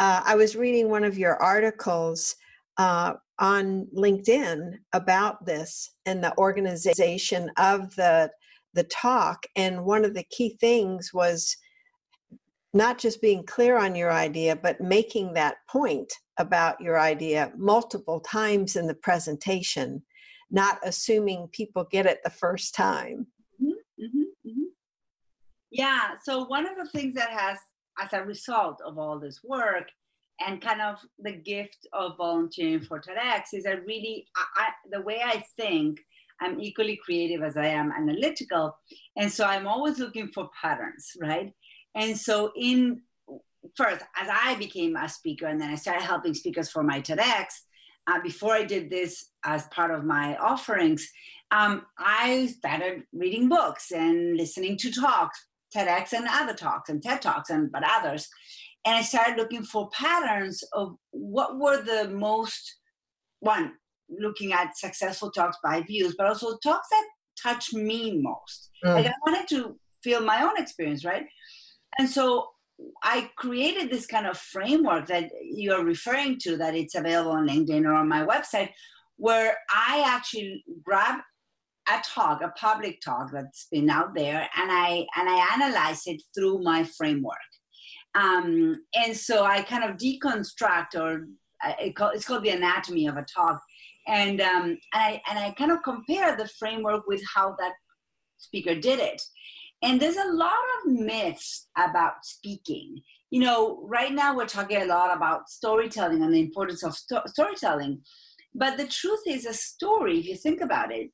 uh, 0.00 0.20
i 0.24 0.34
was 0.34 0.56
reading 0.56 0.90
one 0.90 1.04
of 1.04 1.16
your 1.16 1.36
articles 1.36 2.36
uh, 2.78 3.14
on 3.40 3.86
LinkedIn 3.96 4.78
about 4.92 5.44
this 5.44 5.92
and 6.06 6.22
the 6.22 6.36
organization 6.36 7.50
of 7.56 7.94
the 7.96 8.30
the 8.74 8.84
talk 8.84 9.46
and 9.56 9.84
one 9.84 10.04
of 10.04 10.14
the 10.14 10.24
key 10.24 10.56
things 10.60 11.12
was 11.14 11.56
not 12.74 12.98
just 12.98 13.22
being 13.22 13.44
clear 13.44 13.78
on 13.78 13.94
your 13.94 14.12
idea 14.12 14.54
but 14.54 14.80
making 14.80 15.32
that 15.32 15.56
point 15.70 16.12
about 16.38 16.80
your 16.80 16.98
idea 16.98 17.52
multiple 17.56 18.20
times 18.20 18.76
in 18.76 18.86
the 18.86 18.94
presentation 18.94 20.02
not 20.50 20.78
assuming 20.84 21.48
people 21.52 21.86
get 21.90 22.06
it 22.06 22.20
the 22.24 22.30
first 22.30 22.74
time. 22.74 23.26
Yeah 25.70 26.10
so 26.22 26.44
one 26.44 26.66
of 26.66 26.76
the 26.76 26.88
things 26.98 27.14
that 27.14 27.30
has 27.30 27.58
as 28.00 28.12
a 28.12 28.22
result 28.24 28.80
of 28.86 28.98
all 28.98 29.18
this 29.18 29.40
work 29.44 29.88
and 30.40 30.62
kind 30.62 30.80
of 30.80 30.98
the 31.18 31.32
gift 31.32 31.86
of 31.92 32.16
volunteering 32.16 32.80
for 32.80 33.00
TEDx 33.00 33.42
is 33.52 33.64
that 33.64 33.84
really 33.84 34.26
I, 34.36 34.44
I, 34.56 34.68
the 34.90 35.00
way 35.00 35.20
I 35.24 35.42
think 35.56 36.00
I'm 36.40 36.60
equally 36.60 36.98
creative 37.04 37.42
as 37.42 37.56
I 37.56 37.66
am 37.66 37.90
analytical, 37.90 38.76
and 39.16 39.30
so 39.30 39.44
I'm 39.44 39.66
always 39.66 39.98
looking 39.98 40.28
for 40.28 40.48
patterns, 40.60 41.10
right? 41.20 41.52
And 41.96 42.16
so 42.16 42.52
in 42.56 43.02
first, 43.74 44.02
as 44.16 44.28
I 44.30 44.54
became 44.54 44.96
a 44.96 45.08
speaker, 45.08 45.46
and 45.46 45.60
then 45.60 45.70
I 45.70 45.74
started 45.74 46.02
helping 46.02 46.34
speakers 46.34 46.70
for 46.70 46.82
my 46.82 47.00
TEDx. 47.00 47.46
Uh, 48.06 48.20
before 48.22 48.54
I 48.54 48.64
did 48.64 48.88
this 48.88 49.30
as 49.44 49.66
part 49.66 49.90
of 49.90 50.02
my 50.04 50.34
offerings, 50.36 51.10
um, 51.50 51.84
I 51.98 52.46
started 52.58 53.02
reading 53.12 53.48
books 53.48 53.90
and 53.90 54.36
listening 54.36 54.78
to 54.78 54.92
talks, 54.92 55.44
TEDx 55.74 56.12
and 56.12 56.26
other 56.30 56.54
talks, 56.54 56.88
and 56.88 57.02
TED 57.02 57.22
talks, 57.22 57.50
and 57.50 57.70
but 57.70 57.82
others 57.84 58.28
and 58.88 58.96
I 58.96 59.02
started 59.02 59.36
looking 59.36 59.64
for 59.64 59.90
patterns 59.90 60.62
of 60.72 60.96
what 61.10 61.58
were 61.58 61.82
the 61.82 62.08
most 62.08 62.76
one 63.40 63.72
looking 64.08 64.52
at 64.52 64.78
successful 64.78 65.30
talks 65.30 65.58
by 65.62 65.82
views, 65.82 66.14
but 66.16 66.26
also 66.26 66.56
talks 66.58 66.88
that 66.90 67.04
touch 67.42 67.72
me 67.74 68.18
most. 68.22 68.70
Mm. 68.84 68.94
Like 68.94 69.06
I 69.06 69.12
wanted 69.26 69.48
to 69.48 69.78
feel 70.02 70.22
my 70.22 70.42
own 70.42 70.56
experience, 70.56 71.04
right? 71.04 71.26
And 71.98 72.08
so 72.08 72.48
I 73.02 73.30
created 73.36 73.90
this 73.90 74.06
kind 74.06 74.26
of 74.26 74.38
framework 74.38 75.06
that 75.08 75.30
you're 75.42 75.84
referring 75.84 76.38
to, 76.44 76.56
that 76.56 76.74
it's 76.74 76.94
available 76.94 77.32
on 77.32 77.48
LinkedIn 77.48 77.84
or 77.84 77.92
on 77.92 78.08
my 78.08 78.24
website, 78.24 78.70
where 79.16 79.56
I 79.68 80.02
actually 80.06 80.64
grab 80.82 81.20
a 81.90 82.02
talk, 82.04 82.42
a 82.42 82.48
public 82.50 83.00
talk 83.00 83.30
that's 83.32 83.66
been 83.70 83.90
out 83.90 84.14
there, 84.14 84.48
and 84.56 84.70
I 84.70 85.06
and 85.16 85.28
I 85.28 85.46
analyze 85.54 86.02
it 86.06 86.22
through 86.34 86.62
my 86.62 86.84
framework. 86.84 87.36
Um, 88.14 88.80
and 88.94 89.16
so 89.16 89.44
I 89.44 89.62
kind 89.62 89.84
of 89.84 89.96
deconstruct, 89.96 90.94
or 90.94 91.26
uh, 91.64 91.72
it 91.80 91.96
call, 91.96 92.10
it's 92.10 92.26
called 92.26 92.44
the 92.44 92.50
anatomy 92.50 93.06
of 93.06 93.16
a 93.16 93.24
talk, 93.24 93.60
and 94.06 94.40
um, 94.40 94.64
and 94.64 94.78
I 94.92 95.22
and 95.28 95.38
I 95.38 95.54
kind 95.58 95.72
of 95.72 95.82
compare 95.82 96.36
the 96.36 96.48
framework 96.58 97.06
with 97.06 97.22
how 97.34 97.54
that 97.58 97.72
speaker 98.38 98.74
did 98.74 99.00
it. 99.00 99.20
And 99.82 100.00
there's 100.00 100.16
a 100.16 100.32
lot 100.32 100.50
of 100.52 100.92
myths 100.92 101.68
about 101.76 102.24
speaking. 102.24 103.00
You 103.30 103.42
know, 103.42 103.80
right 103.84 104.12
now 104.12 104.34
we're 104.34 104.46
talking 104.46 104.82
a 104.82 104.86
lot 104.86 105.16
about 105.16 105.48
storytelling 105.48 106.22
and 106.22 106.34
the 106.34 106.40
importance 106.40 106.82
of 106.82 106.96
sto- 106.96 107.22
storytelling. 107.26 108.00
But 108.54 108.76
the 108.76 108.88
truth 108.88 109.20
is, 109.26 109.46
a 109.46 109.52
story, 109.52 110.18
if 110.18 110.26
you 110.26 110.36
think 110.36 110.62
about 110.62 110.92
it, 110.92 111.10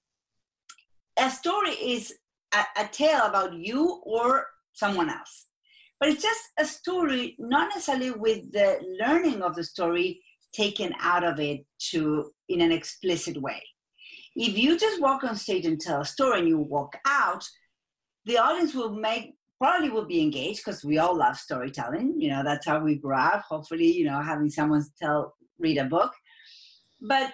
a 1.18 1.30
story 1.30 1.70
is 1.70 2.12
a, 2.52 2.64
a 2.82 2.88
tale 2.88 3.26
about 3.26 3.54
you 3.54 4.00
or 4.04 4.46
someone 4.72 5.10
else. 5.10 5.46
But 6.00 6.10
it's 6.10 6.22
just 6.22 6.40
a 6.58 6.64
story 6.64 7.36
not 7.38 7.68
necessarily 7.68 8.10
with 8.10 8.52
the 8.52 8.80
learning 9.00 9.42
of 9.42 9.54
the 9.54 9.64
story 9.64 10.20
taken 10.52 10.92
out 11.00 11.24
of 11.24 11.40
it 11.40 11.64
to 11.90 12.30
in 12.48 12.60
an 12.60 12.72
explicit 12.72 13.40
way. 13.40 13.62
If 14.36 14.58
you 14.58 14.78
just 14.78 15.00
walk 15.00 15.24
on 15.24 15.36
stage 15.36 15.64
and 15.66 15.80
tell 15.80 16.00
a 16.00 16.04
story 16.04 16.40
and 16.40 16.48
you 16.48 16.58
walk 16.58 16.96
out 17.06 17.44
the 18.26 18.38
audience 18.38 18.74
will 18.74 18.94
make 18.94 19.34
probably 19.58 19.90
will 19.90 20.06
be 20.06 20.22
engaged 20.22 20.62
because 20.64 20.84
we 20.84 20.98
all 20.98 21.16
love 21.16 21.36
storytelling. 21.36 22.14
You 22.18 22.30
know 22.30 22.42
that's 22.42 22.66
how 22.66 22.80
we 22.80 22.96
grew 22.96 23.16
up 23.16 23.44
hopefully 23.48 23.90
you 23.92 24.04
know 24.04 24.20
having 24.20 24.50
someone 24.50 24.84
tell 25.00 25.34
read 25.58 25.78
a 25.78 25.84
book. 25.84 26.12
But 27.00 27.32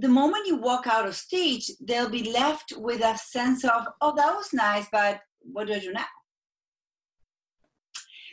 the 0.00 0.08
moment 0.08 0.46
you 0.46 0.56
walk 0.56 0.86
out 0.86 1.06
of 1.06 1.14
stage 1.14 1.70
they'll 1.86 2.10
be 2.10 2.32
left 2.32 2.72
with 2.76 3.02
a 3.02 3.16
sense 3.18 3.64
of 3.64 3.86
oh 4.00 4.14
that 4.14 4.34
was 4.34 4.52
nice 4.52 4.86
but 4.92 5.20
what 5.40 5.66
do 5.66 5.74
i 5.74 5.78
do 5.78 5.92
now 5.92 6.04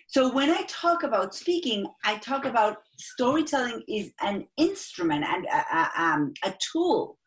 so 0.08 0.32
when 0.32 0.50
I 0.50 0.64
talk 0.70 1.04
about 1.04 1.36
speaking, 1.36 1.86
I 2.06 2.16
talk 2.20 2.46
about 2.46 2.78
storytelling 2.98 3.84
is 3.90 4.14
an 4.22 4.48
instrument 4.56 5.26
and 5.26 5.46
a, 5.46 5.78
a, 5.78 5.92
um, 5.98 6.34
a 6.44 6.54
tool 6.72 7.18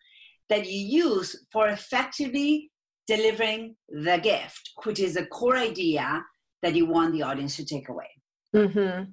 that 0.48 0.66
you 0.66 1.04
use 1.04 1.44
for 1.52 1.68
effectively 1.68 2.70
delivering 3.06 3.74
the 3.88 4.18
gift, 4.22 4.70
which 4.84 5.00
is 5.00 5.14
the 5.14 5.26
core 5.26 5.56
idea 5.56 6.24
that 6.62 6.74
you 6.74 6.86
want 6.86 7.12
the 7.12 7.22
audience 7.22 7.56
to 7.56 7.64
take 7.64 7.88
away. 7.88 8.08
Mm-hmm. 8.54 9.10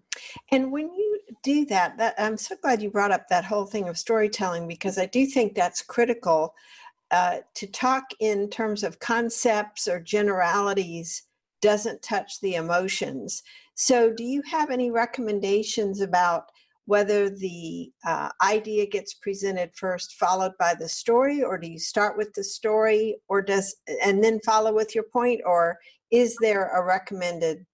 And 0.51 0.71
when 0.71 0.93
you 0.93 1.19
do 1.43 1.65
that, 1.65 1.97
that, 1.97 2.15
I'm 2.17 2.37
so 2.37 2.55
glad 2.61 2.81
you 2.81 2.89
brought 2.89 3.11
up 3.11 3.27
that 3.29 3.45
whole 3.45 3.65
thing 3.65 3.89
of 3.89 3.97
storytelling 3.97 4.67
because 4.67 4.97
I 4.97 5.07
do 5.07 5.25
think 5.25 5.55
that's 5.55 5.81
critical 5.81 6.53
uh, 7.11 7.39
to 7.55 7.67
talk 7.67 8.03
in 8.19 8.49
terms 8.49 8.83
of 8.83 8.99
concepts 8.99 9.87
or 9.87 9.99
generalities 9.99 11.23
doesn't 11.61 12.01
touch 12.01 12.39
the 12.41 12.55
emotions. 12.55 13.43
So, 13.75 14.11
do 14.11 14.23
you 14.23 14.41
have 14.49 14.69
any 14.69 14.89
recommendations 14.89 16.01
about 16.01 16.49
whether 16.85 17.29
the 17.29 17.91
uh, 18.05 18.29
idea 18.43 18.85
gets 18.85 19.15
presented 19.15 19.71
first, 19.75 20.13
followed 20.13 20.53
by 20.59 20.75
the 20.75 20.87
story, 20.87 21.43
or 21.43 21.57
do 21.57 21.67
you 21.67 21.79
start 21.79 22.17
with 22.17 22.33
the 22.33 22.43
story, 22.43 23.17
or 23.27 23.41
does 23.41 23.75
and 24.03 24.23
then 24.23 24.39
follow 24.41 24.73
with 24.73 24.93
your 24.93 25.05
point, 25.11 25.41
or 25.45 25.77
is 26.11 26.35
there 26.39 26.69
a 26.69 26.83
recommended 26.83 27.65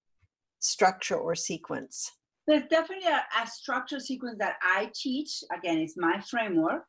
structure 0.62 1.18
or 1.18 1.36
sequence? 1.36 2.12
There's 2.48 2.64
definitely 2.70 3.10
a, 3.10 3.24
a 3.44 3.48
structure 3.48 4.00
sequence 4.00 4.38
that 4.40 4.56
I 4.64 4.90
teach. 4.96 5.44
Again, 5.56 5.78
it's 5.78 5.98
my 5.98 6.20
framework. 6.22 6.84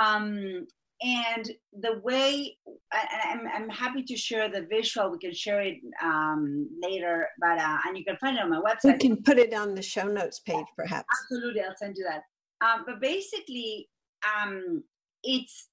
Um, 0.00 0.66
and 1.02 1.50
the 1.80 2.00
way 2.02 2.56
I, 2.92 3.32
am 3.32 3.48
I'm 3.52 3.68
happy 3.68 4.02
to 4.04 4.16
share 4.16 4.48
the 4.48 4.62
visual 4.62 5.10
we 5.10 5.18
can 5.18 5.34
share 5.34 5.60
it 5.60 5.76
um, 6.02 6.68
later 6.82 7.28
but 7.38 7.58
uh, 7.58 7.78
and 7.86 7.98
you 7.98 8.04
can 8.04 8.16
find 8.16 8.38
it 8.38 8.42
on 8.42 8.50
my 8.50 8.60
website 8.60 8.94
we 8.94 8.98
can 8.98 9.22
put 9.22 9.38
it 9.38 9.52
on 9.52 9.74
the 9.74 9.82
show 9.82 10.04
notes 10.04 10.40
page 10.40 10.64
perhaps 10.76 11.06
absolutely 11.22 11.60
i'll 11.60 11.76
send 11.76 11.96
you 11.98 12.06
that 12.08 12.22
um, 12.66 12.84
but 12.86 13.00
basically 13.00 13.88
um, 14.24 14.82
it's 15.22 15.68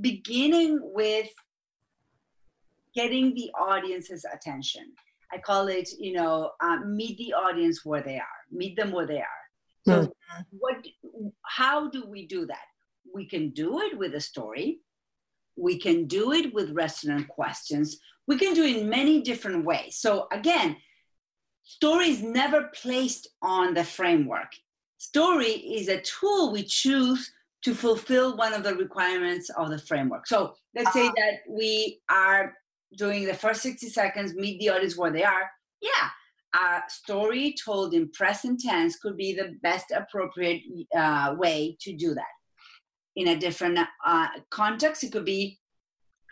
beginning 0.00 0.78
with 0.94 1.28
getting 2.94 3.34
the 3.34 3.50
audience's 3.60 4.24
attention 4.32 4.90
i 5.32 5.38
call 5.38 5.68
it 5.68 5.88
you 5.98 6.12
know 6.12 6.50
uh, 6.60 6.78
meet 6.86 7.16
the 7.18 7.32
audience 7.32 7.84
where 7.84 8.02
they 8.02 8.16
are 8.16 8.40
meet 8.50 8.76
them 8.76 8.92
where 8.92 9.06
they 9.06 9.18
are 9.18 9.42
so 9.86 10.02
mm-hmm. 10.02 10.42
what 10.58 10.76
how 11.42 11.88
do 11.88 12.04
we 12.06 12.26
do 12.26 12.46
that 12.46 12.66
we 13.14 13.26
can 13.26 13.50
do 13.50 13.80
it 13.80 13.96
with 13.96 14.14
a 14.14 14.20
story. 14.20 14.80
We 15.56 15.78
can 15.78 16.06
do 16.06 16.32
it 16.32 16.52
with 16.54 16.70
resonant 16.70 17.28
questions. 17.28 17.98
We 18.26 18.38
can 18.38 18.54
do 18.54 18.64
it 18.64 18.76
in 18.76 18.88
many 18.88 19.22
different 19.22 19.64
ways. 19.64 19.96
So 19.96 20.26
again, 20.32 20.76
story 21.62 22.08
is 22.08 22.22
never 22.22 22.70
placed 22.74 23.28
on 23.42 23.74
the 23.74 23.84
framework. 23.84 24.52
Story 24.98 25.48
is 25.48 25.88
a 25.88 26.02
tool 26.02 26.52
we 26.52 26.62
choose 26.62 27.32
to 27.62 27.74
fulfill 27.74 28.36
one 28.36 28.54
of 28.54 28.62
the 28.62 28.74
requirements 28.74 29.50
of 29.50 29.70
the 29.70 29.78
framework. 29.78 30.26
So 30.26 30.54
let's 30.74 30.92
say 30.92 31.08
ah. 31.08 31.12
that 31.16 31.32
we 31.48 32.00
are 32.10 32.54
doing 32.96 33.24
the 33.24 33.34
first 33.34 33.62
60 33.62 33.88
seconds, 33.88 34.34
meet 34.34 34.58
the 34.60 34.70
audience 34.70 34.96
where 34.96 35.12
they 35.12 35.24
are. 35.24 35.50
Yeah, 35.80 36.08
a 36.54 36.82
story 36.88 37.54
told 37.64 37.94
in 37.94 38.10
present 38.10 38.60
tense 38.60 38.96
could 38.96 39.16
be 39.16 39.34
the 39.34 39.56
best 39.62 39.92
appropriate 39.94 40.62
uh, 40.96 41.34
way 41.38 41.76
to 41.80 41.96
do 41.96 42.14
that 42.14 42.24
in 43.16 43.28
a 43.28 43.38
different 43.38 43.78
uh, 44.04 44.28
context. 44.50 45.04
It 45.04 45.12
could 45.12 45.24
be 45.24 45.58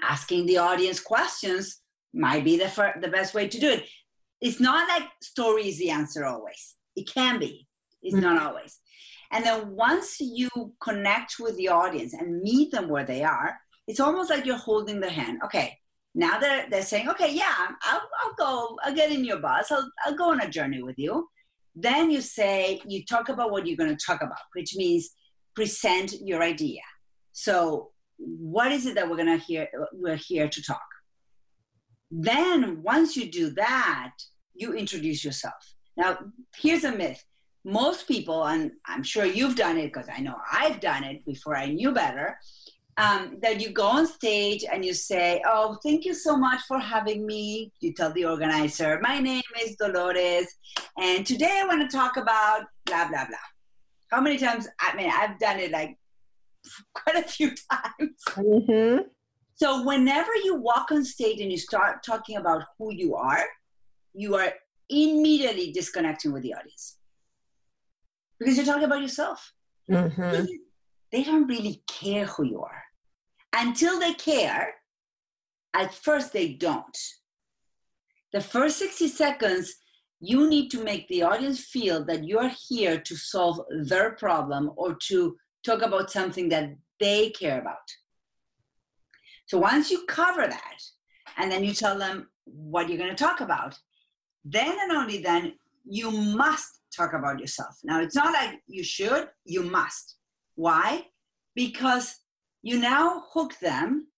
asking 0.03 0.47
the 0.47 0.59
audience 0.59 1.01
questions, 1.01 1.81
might 2.13 2.45
be 2.45 2.57
the, 2.57 2.69
fir- 2.69 2.99
the 3.01 3.09
best 3.09 3.35
way 3.35 3.49
to 3.49 3.61
do 3.61 3.71
it. 3.71 3.85
It's 4.41 4.61
not 4.61 4.89
like 4.89 5.09
story 5.23 5.69
is 5.69 5.79
the 5.79 5.91
answer 5.91 6.25
always. 6.25 6.75
It 6.97 7.09
can 7.13 7.39
be, 7.39 7.67
it's 8.03 8.15
mm-hmm. 8.15 8.25
not 8.25 8.43
always. 8.43 8.79
And 9.31 9.45
then 9.45 9.71
once 9.71 10.21
you 10.21 10.49
connect 10.83 11.37
with 11.39 11.57
the 11.57 11.69
audience 11.69 12.15
and 12.15 12.41
meet 12.41 12.73
them 12.73 12.89
where 12.89 13.05
they 13.05 13.23
are, 13.23 13.57
it's 13.87 14.01
almost 14.01 14.31
like 14.31 14.47
you're 14.47 14.57
holding 14.57 15.01
their 15.01 15.11
hand. 15.11 15.41
Okay, 15.45 15.77
now 16.19 16.37
they're, 16.41 16.67
they're 16.69 16.83
saying, 16.83 17.09
okay, 17.11 17.33
yeah, 17.33 17.69
I'll, 17.83 18.03
I'll 18.21 18.35
go, 18.35 18.77
I'll 18.83 18.95
get 18.95 19.13
in 19.13 19.25
your 19.25 19.39
bus, 19.39 19.71
I'll, 19.71 19.89
I'll 20.05 20.17
go 20.17 20.31
on 20.31 20.41
a 20.41 20.49
journey 20.49 20.83
with 20.83 20.99
you. 20.99 21.29
Then 21.77 22.11
you 22.11 22.21
say, 22.21 22.83
you 22.89 23.05
talk 23.05 23.29
about 23.29 23.53
what 23.53 23.69
you're 23.69 23.77
going 23.77 23.97
to 23.97 24.05
talk 24.05 24.21
about, 24.21 24.39
which 24.53 24.75
means 24.75 25.11
present 25.55 26.15
your 26.21 26.43
idea. 26.43 26.81
So, 27.33 27.91
what 28.17 28.73
is 28.73 28.87
it 28.87 28.97
that 28.97 29.09
we're 29.09 29.17
gonna 29.17 29.37
hear? 29.37 29.69
We're 29.93 30.17
here 30.17 30.49
to 30.49 30.63
talk. 30.63 30.89
Then, 32.11 32.83
once 32.83 33.17
you 33.17 33.31
do 33.31 33.51
that, 33.51 34.13
you 34.55 34.75
introduce 34.75 35.25
yourself. 35.25 35.63
Now, 35.97 36.19
here's 36.57 36.83
a 36.83 36.91
myth. 36.91 37.23
Most 37.65 38.09
people, 38.09 38.45
and 38.45 38.73
I'm 38.87 39.05
sure 39.05 39.25
you've 39.25 39.55
done 39.55 39.79
it 39.79 39.93
because 39.93 40.09
I 40.13 40.21
know 40.21 40.37
I've 40.53 40.81
done 40.81 41.05
it 41.05 41.25
before 41.25 41.57
I 41.57 41.67
knew 41.67 41.93
better, 41.93 42.37
um, 42.99 43.39
that 43.41 43.61
you 43.61 43.71
go 43.71 43.87
on 43.87 44.07
stage 44.07 44.65
and 44.71 44.85
you 44.85 44.93
say, 44.93 45.43
Oh, 45.47 45.79
thank 45.85 46.05
you 46.05 46.15
so 46.15 46.37
much 46.37 46.61
for 46.69 46.79
having 46.79 47.25
me. 47.25 47.73
You 47.81 47.95
tell 47.95 48.13
the 48.13 48.27
organizer, 48.27 48.99
My 49.01 49.21
name 49.21 49.43
is 49.65 49.77
Dolores, 49.77 50.47
and 50.99 51.25
today 51.25 51.61
I 51.63 51.67
want 51.67 51.89
to 51.89 51.97
talk 51.97 52.17
about 52.17 52.65
blah, 52.85 53.09
blah, 53.09 53.27
blah 53.27 53.39
how 54.11 54.21
many 54.21 54.39
times? 54.39 54.67
I 54.81 54.97
mean, 54.97 55.11
I've 55.11 55.39
done 55.39 55.59
it 55.59 55.71
like 55.71 55.97
quite 56.95 57.17
a 57.17 57.29
few 57.29 57.51
times. 57.71 58.23
Mm-hmm. 58.29 59.03
So 59.57 59.85
whenever 59.85 60.31
you 60.45 60.57
walk 60.57 60.91
on 60.93 61.05
stage 61.05 61.41
and 61.41 61.51
you 61.51 61.59
start 61.59 62.03
talking 62.05 62.37
about 62.37 62.63
who 62.79 62.93
you 62.93 63.17
are, 63.17 63.45
you 64.15 64.37
are 64.37 64.53
immediately 64.89 65.73
disconnecting 65.73 66.33
with 66.33 66.43
the 66.43 66.55
audience 66.55 66.99
because 68.39 68.57
you're 68.57 68.67
talking 68.67 68.85
about 68.85 69.03
yourself. 69.03 69.53
Mm-hmm. 69.91 70.47
They 71.11 71.25
don't 71.25 71.47
really 71.47 71.83
care 71.89 72.27
who 72.27 72.45
you 72.45 72.63
are 72.63 72.83
until 73.55 73.99
they 73.99 74.15
care. 74.15 74.75
At 75.75 75.95
first, 75.95 76.33
they 76.33 76.55
don't. 76.55 76.99
The 78.33 78.41
first 78.41 78.79
60 78.79 79.09
seconds, 79.09 79.75
you 80.21 80.49
need 80.49 80.71
to 80.71 80.83
make 80.83 81.07
the 81.09 81.23
audience 81.23 81.61
feel 81.61 82.05
that 82.07 82.25
you're 82.25 82.51
here 82.69 82.99
to 83.01 83.17
solve 83.17 83.61
their 83.85 84.13
problem 84.13 84.73
or 84.77 84.97
to 85.09 85.37
talk 85.65 85.83
about 85.83 86.11
something 86.11 86.49
that 86.49 86.71
they 86.99 87.31
care 87.31 87.61
about. 87.61 87.77
So 89.47 89.59
once 89.59 89.91
you 89.91 90.05
cover 90.07 90.47
that, 90.47 90.79
and 91.37 91.51
then 91.51 91.65
you 91.65 91.73
tell 91.73 91.99
them 91.99 92.29
what 92.45 92.89
you're 92.89 92.99
going 92.99 93.15
to 93.15 93.25
talk 93.25 93.41
about, 93.41 93.79
then 94.45 94.77
and 94.81 94.93
only 94.93 95.19
then 95.19 95.55
you 95.89 96.11
must 96.11 96.81
talk 96.95 97.13
about 97.13 97.39
yourself. 97.39 97.77
Now, 97.85 98.01
it's 98.01 98.15
not 98.15 98.33
like 98.33 98.61
you 98.67 98.83
should, 98.83 99.29
you 99.45 99.63
must. 99.63 100.17
Why? 100.55 101.07
Because 101.55 102.17
you 102.63 102.79
now 102.79 103.25
hook 103.33 103.59
them. 103.61 104.09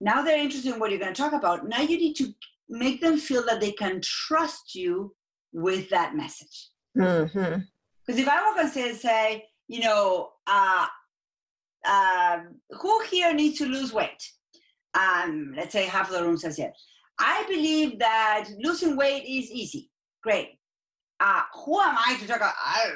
Now 0.00 0.22
they're 0.22 0.42
interested 0.42 0.74
in 0.74 0.80
what 0.80 0.90
you're 0.90 1.00
going 1.00 1.14
to 1.14 1.20
talk 1.20 1.32
about. 1.32 1.68
Now 1.68 1.80
you 1.80 1.96
need 1.96 2.14
to 2.16 2.34
make 2.68 3.00
them 3.00 3.18
feel 3.18 3.44
that 3.46 3.60
they 3.60 3.72
can 3.72 4.00
trust 4.02 4.74
you 4.74 5.14
with 5.52 5.88
that 5.90 6.14
message. 6.16 6.70
Because 6.94 7.30
mm-hmm. 7.32 8.18
if 8.18 8.28
I 8.28 8.42
walk 8.42 8.58
on 8.58 8.70
stage 8.70 8.90
and 8.90 8.98
say, 8.98 9.44
you 9.68 9.80
know, 9.80 10.30
uh, 10.46 10.86
uh, 11.86 12.38
who 12.70 13.02
here 13.04 13.32
needs 13.32 13.58
to 13.58 13.66
lose 13.66 13.92
weight? 13.92 14.22
Um, 14.94 15.54
let's 15.56 15.72
say 15.72 15.86
half 15.86 16.08
of 16.08 16.16
the 16.16 16.24
room 16.24 16.38
says 16.38 16.58
yes. 16.58 16.72
I 17.18 17.44
believe 17.48 17.98
that 17.98 18.48
losing 18.58 18.96
weight 18.96 19.24
is 19.24 19.50
easy. 19.50 19.90
Great. 20.22 20.58
Uh, 21.20 21.42
who 21.64 21.80
am 21.80 21.96
I 21.96 22.16
to 22.20 22.26
talk 22.26 22.36
about? 22.36 22.54
I, 22.62 22.92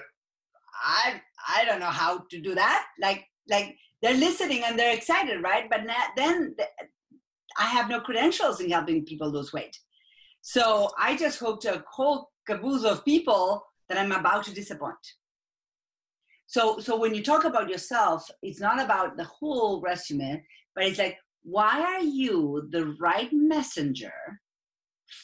I, 0.83 1.21
I 1.57 1.65
don't 1.65 1.81
know 1.81 1.87
how 1.87 2.25
to 2.31 2.41
do 2.41 2.55
that. 2.55 2.87
Like, 3.01 3.25
like 3.49 3.77
they're 4.03 4.15
listening 4.15 4.63
and 4.65 4.79
they're 4.79 4.95
excited, 4.95 5.43
right? 5.43 5.69
But 5.69 5.83
then 6.17 6.55
I 7.59 7.65
have 7.65 7.89
no 7.89 8.01
credentials 8.01 8.61
in 8.61 8.71
helping 8.71 9.05
people 9.05 9.31
lose 9.31 9.53
weight. 9.53 9.77
So 10.43 10.91
I 10.99 11.17
just 11.17 11.39
hooked 11.39 11.67
a 11.67 11.85
whole 11.91 12.31
caboose 12.47 12.85
of 12.85 13.05
people 13.05 13.65
that 13.89 13.99
I'm 13.99 14.13
about 14.13 14.45
to 14.45 14.55
disappoint. 14.55 14.95
So, 16.47 16.79
so 16.81 16.99
when 16.99 17.15
you 17.15 17.23
talk 17.23 17.45
about 17.45 17.69
yourself, 17.69 18.29
it's 18.43 18.61
not 18.61 18.81
about 18.81 19.17
the 19.17 19.25
whole 19.25 19.81
resume, 19.83 20.43
but 20.75 20.85
it's 20.85 20.99
like, 20.99 21.17
why 21.43 21.81
are 21.81 22.03
you 22.03 22.69
the 22.71 22.97
right 23.01 23.29
messenger 23.33 24.13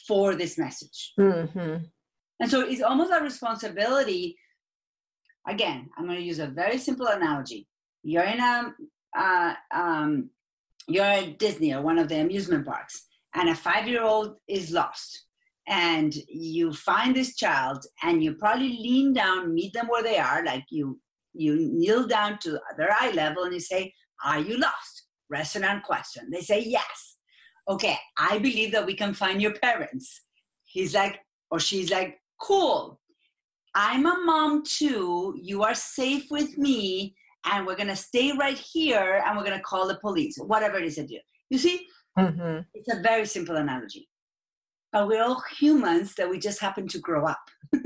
for 0.07 0.35
this 0.35 0.57
message? 0.57 1.13
Mm-hmm. 1.19 1.83
And 2.39 2.51
so 2.51 2.61
it's 2.61 2.81
almost 2.81 3.11
a 3.11 3.21
responsibility. 3.21 4.37
Again, 5.47 5.89
I'm 5.97 6.05
going 6.05 6.17
to 6.19 6.23
use 6.23 6.39
a 6.39 6.47
very 6.47 6.77
simple 6.77 7.07
analogy. 7.07 7.67
You're 8.07 8.23
in 8.23 8.39
a, 8.39 8.73
uh, 9.17 9.53
um, 9.75 10.29
you're 10.87 11.03
at 11.03 11.39
Disney 11.39 11.73
or 11.73 11.81
one 11.81 11.99
of 11.99 12.07
the 12.07 12.21
amusement 12.21 12.65
parks, 12.65 13.05
and 13.35 13.49
a 13.49 13.55
five-year-old 13.55 14.37
is 14.47 14.71
lost. 14.71 15.25
And 15.67 16.15
you 16.29 16.71
find 16.71 17.13
this 17.13 17.35
child 17.35 17.85
and 18.01 18.23
you 18.23 18.35
probably 18.35 18.69
lean 18.69 19.11
down 19.11 19.53
meet 19.53 19.73
them 19.73 19.87
where 19.87 20.01
they 20.01 20.17
are 20.17 20.41
like 20.45 20.63
you 20.69 20.97
you 21.33 21.57
kneel 21.57 22.07
down 22.07 22.39
to 22.43 22.57
their 22.77 22.93
eye 22.97 23.11
level 23.11 23.43
and 23.43 23.53
you 23.53 23.59
say 23.59 23.93
are 24.23 24.39
you 24.39 24.57
lost? 24.57 25.07
Resonant 25.29 25.83
question. 25.83 26.29
They 26.31 26.39
say 26.39 26.63
yes. 26.63 27.17
Okay 27.67 27.97
i 28.17 28.37
believe 28.37 28.71
that 28.71 28.85
we 28.85 28.93
can 28.93 29.13
find 29.13 29.41
your 29.41 29.55
parents. 29.55 30.21
He's 30.63 30.93
like 30.95 31.19
or 31.51 31.59
she's 31.59 31.91
like 31.91 32.17
cool. 32.39 33.01
I'm 33.75 34.05
a 34.05 34.17
mom 34.23 34.63
too. 34.63 35.35
You 35.37 35.63
are 35.63 35.75
safe 35.75 36.27
with 36.31 36.57
me 36.57 37.13
and 37.51 37.65
we're 37.65 37.75
going 37.75 37.87
to 37.87 37.95
stay 37.95 38.31
right 38.31 38.57
here 38.57 39.23
and 39.25 39.37
we're 39.37 39.43
going 39.43 39.57
to 39.57 39.63
call 39.63 39.87
the 39.87 39.99
police 39.99 40.37
whatever 40.37 40.77
it 40.77 40.85
is 40.85 40.95
that 40.95 41.09
you 41.09 41.19
you 41.49 41.57
see 41.57 41.87
mm-hmm. 42.17 42.59
it's 42.73 42.93
a 42.93 43.01
very 43.01 43.25
simple 43.25 43.55
analogy 43.55 44.07
but 44.91 45.07
we're 45.07 45.23
all 45.23 45.43
humans 45.59 46.15
that 46.15 46.29
we 46.29 46.39
just 46.39 46.59
happen 46.59 46.87
to 46.87 46.99
grow 46.99 47.25
up. 47.25 47.43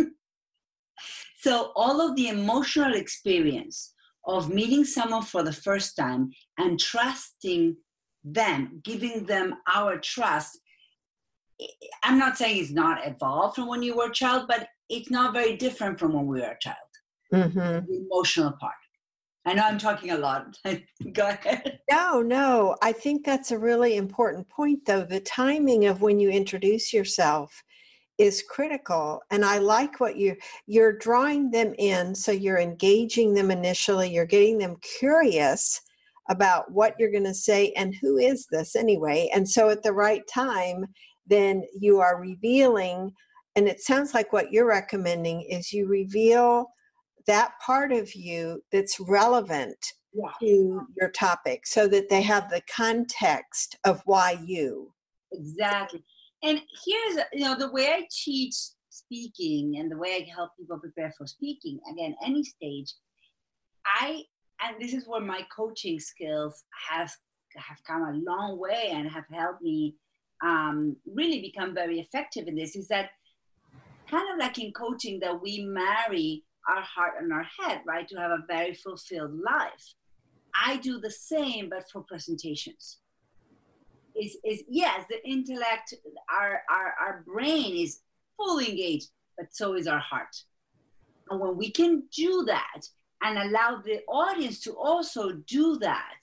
so 1.39 1.71
all 1.75 1.99
of 2.01 2.15
the 2.15 2.27
emotional 2.27 2.93
experience 2.93 3.93
of 4.25 4.49
meeting 4.49 4.85
someone 4.85 5.23
for 5.23 5.43
the 5.43 5.51
first 5.51 5.95
time 5.95 6.29
and 6.57 6.79
trusting 6.79 7.75
them, 8.23 8.81
giving 8.83 9.25
them 9.25 9.55
our 9.73 9.97
trust. 9.97 10.59
I'm 12.03 12.19
not 12.19 12.37
saying 12.37 12.61
it's 12.61 12.71
not 12.71 13.05
evolved 13.05 13.55
from 13.55 13.67
when 13.67 13.81
you 13.81 13.97
were 13.97 14.07
a 14.07 14.13
child, 14.13 14.45
but 14.47 14.67
it's 14.89 15.09
not 15.09 15.33
very 15.33 15.57
different 15.57 15.99
from 15.99 16.13
when 16.13 16.27
we 16.27 16.39
were 16.39 16.47
a 16.47 16.59
child. 16.61 16.77
mm-hmm. 17.33 17.85
the 17.87 18.05
emotional 18.05 18.53
part. 18.59 18.73
I 19.45 19.53
know 19.53 19.63
I'm 19.63 19.77
talking 19.77 20.11
a 20.11 20.17
lot. 20.17 20.57
Go 21.13 21.29
ahead. 21.29 21.79
No, 21.89 22.21
no. 22.21 22.75
I 22.81 22.91
think 22.91 23.25
that's 23.25 23.51
a 23.51 23.57
really 23.57 23.97
important 23.97 24.47
point, 24.47 24.85
though. 24.85 25.03
The 25.03 25.19
timing 25.21 25.85
of 25.85 26.01
when 26.01 26.19
you 26.19 26.29
introduce 26.29 26.93
yourself 26.93 27.63
is 28.21 28.43
critical 28.47 29.19
and 29.31 29.43
i 29.43 29.57
like 29.57 29.99
what 29.99 30.15
you 30.15 30.35
you're 30.67 30.97
drawing 30.97 31.49
them 31.49 31.73
in 31.79 32.13
so 32.13 32.31
you're 32.31 32.59
engaging 32.59 33.33
them 33.33 33.49
initially 33.49 34.13
you're 34.13 34.25
getting 34.25 34.59
them 34.59 34.75
curious 34.99 35.81
about 36.29 36.71
what 36.71 36.93
you're 36.99 37.11
going 37.11 37.23
to 37.23 37.33
say 37.33 37.71
and 37.75 37.95
who 37.99 38.17
is 38.17 38.45
this 38.51 38.75
anyway 38.75 39.27
and 39.33 39.47
so 39.47 39.69
at 39.69 39.81
the 39.81 39.91
right 39.91 40.21
time 40.27 40.85
then 41.25 41.63
you 41.79 41.99
are 41.99 42.21
revealing 42.21 43.11
and 43.55 43.67
it 43.67 43.81
sounds 43.81 44.13
like 44.13 44.31
what 44.31 44.51
you're 44.51 44.67
recommending 44.67 45.41
is 45.41 45.73
you 45.73 45.87
reveal 45.87 46.67
that 47.27 47.53
part 47.65 47.91
of 47.91 48.13
you 48.15 48.61
that's 48.71 48.99
relevant 48.99 49.77
yeah. 50.13 50.29
to 50.39 50.87
your 50.99 51.09
topic 51.11 51.65
so 51.65 51.87
that 51.87 52.09
they 52.09 52.21
have 52.21 52.49
the 52.49 52.61
context 52.73 53.77
of 53.85 54.01
why 54.05 54.37
you 54.43 54.91
exactly 55.31 56.03
and 56.43 56.61
here's 56.85 57.25
you 57.33 57.45
know 57.45 57.57
the 57.57 57.71
way 57.71 57.87
i 57.89 58.07
teach 58.11 58.55
speaking 58.89 59.77
and 59.77 59.91
the 59.91 59.97
way 59.97 60.15
i 60.15 60.35
help 60.35 60.51
people 60.59 60.77
prepare 60.79 61.13
for 61.17 61.25
speaking 61.25 61.79
again 61.91 62.15
any 62.25 62.43
stage 62.43 62.93
i 63.85 64.21
and 64.63 64.75
this 64.79 64.93
is 64.93 65.07
where 65.07 65.21
my 65.21 65.41
coaching 65.55 65.99
skills 65.99 66.63
have 66.89 67.11
have 67.55 67.77
come 67.85 68.03
a 68.03 68.31
long 68.31 68.59
way 68.59 68.89
and 68.91 69.09
have 69.09 69.25
helped 69.31 69.61
me 69.61 69.95
um, 70.43 70.95
really 71.13 71.41
become 71.41 71.73
very 71.73 71.99
effective 71.99 72.47
in 72.47 72.55
this 72.55 72.75
is 72.75 72.87
that 72.87 73.09
kind 74.09 74.27
of 74.33 74.39
like 74.39 74.57
in 74.57 74.71
coaching 74.73 75.19
that 75.19 75.41
we 75.41 75.63
marry 75.63 76.43
our 76.69 76.81
heart 76.81 77.13
and 77.19 77.31
our 77.33 77.45
head 77.59 77.81
right 77.85 78.07
to 78.07 78.17
have 78.17 78.31
a 78.31 78.43
very 78.47 78.73
fulfilled 78.73 79.33
life. 79.39 79.93
I 80.53 80.77
do 80.77 80.99
the 80.99 81.11
same 81.11 81.69
but 81.69 81.89
for 81.89 82.03
presentations. 82.03 82.99
Is 84.15 84.37
is 84.43 84.63
yes 84.67 85.05
the 85.09 85.25
intellect 85.27 85.93
our 86.29 86.61
our, 86.69 86.93
our 86.99 87.23
brain 87.25 87.77
is 87.77 88.01
fully 88.37 88.69
engaged 88.69 89.09
but 89.37 89.47
so 89.55 89.75
is 89.75 89.87
our 89.87 89.99
heart. 89.99 90.35
And 91.29 91.39
when 91.39 91.55
we 91.55 91.71
can 91.71 92.03
do 92.13 92.43
that 92.47 92.81
and 93.23 93.37
allow 93.37 93.81
the 93.81 94.01
audience 94.07 94.59
to 94.61 94.71
also 94.73 95.31
do 95.47 95.77
that 95.79 96.19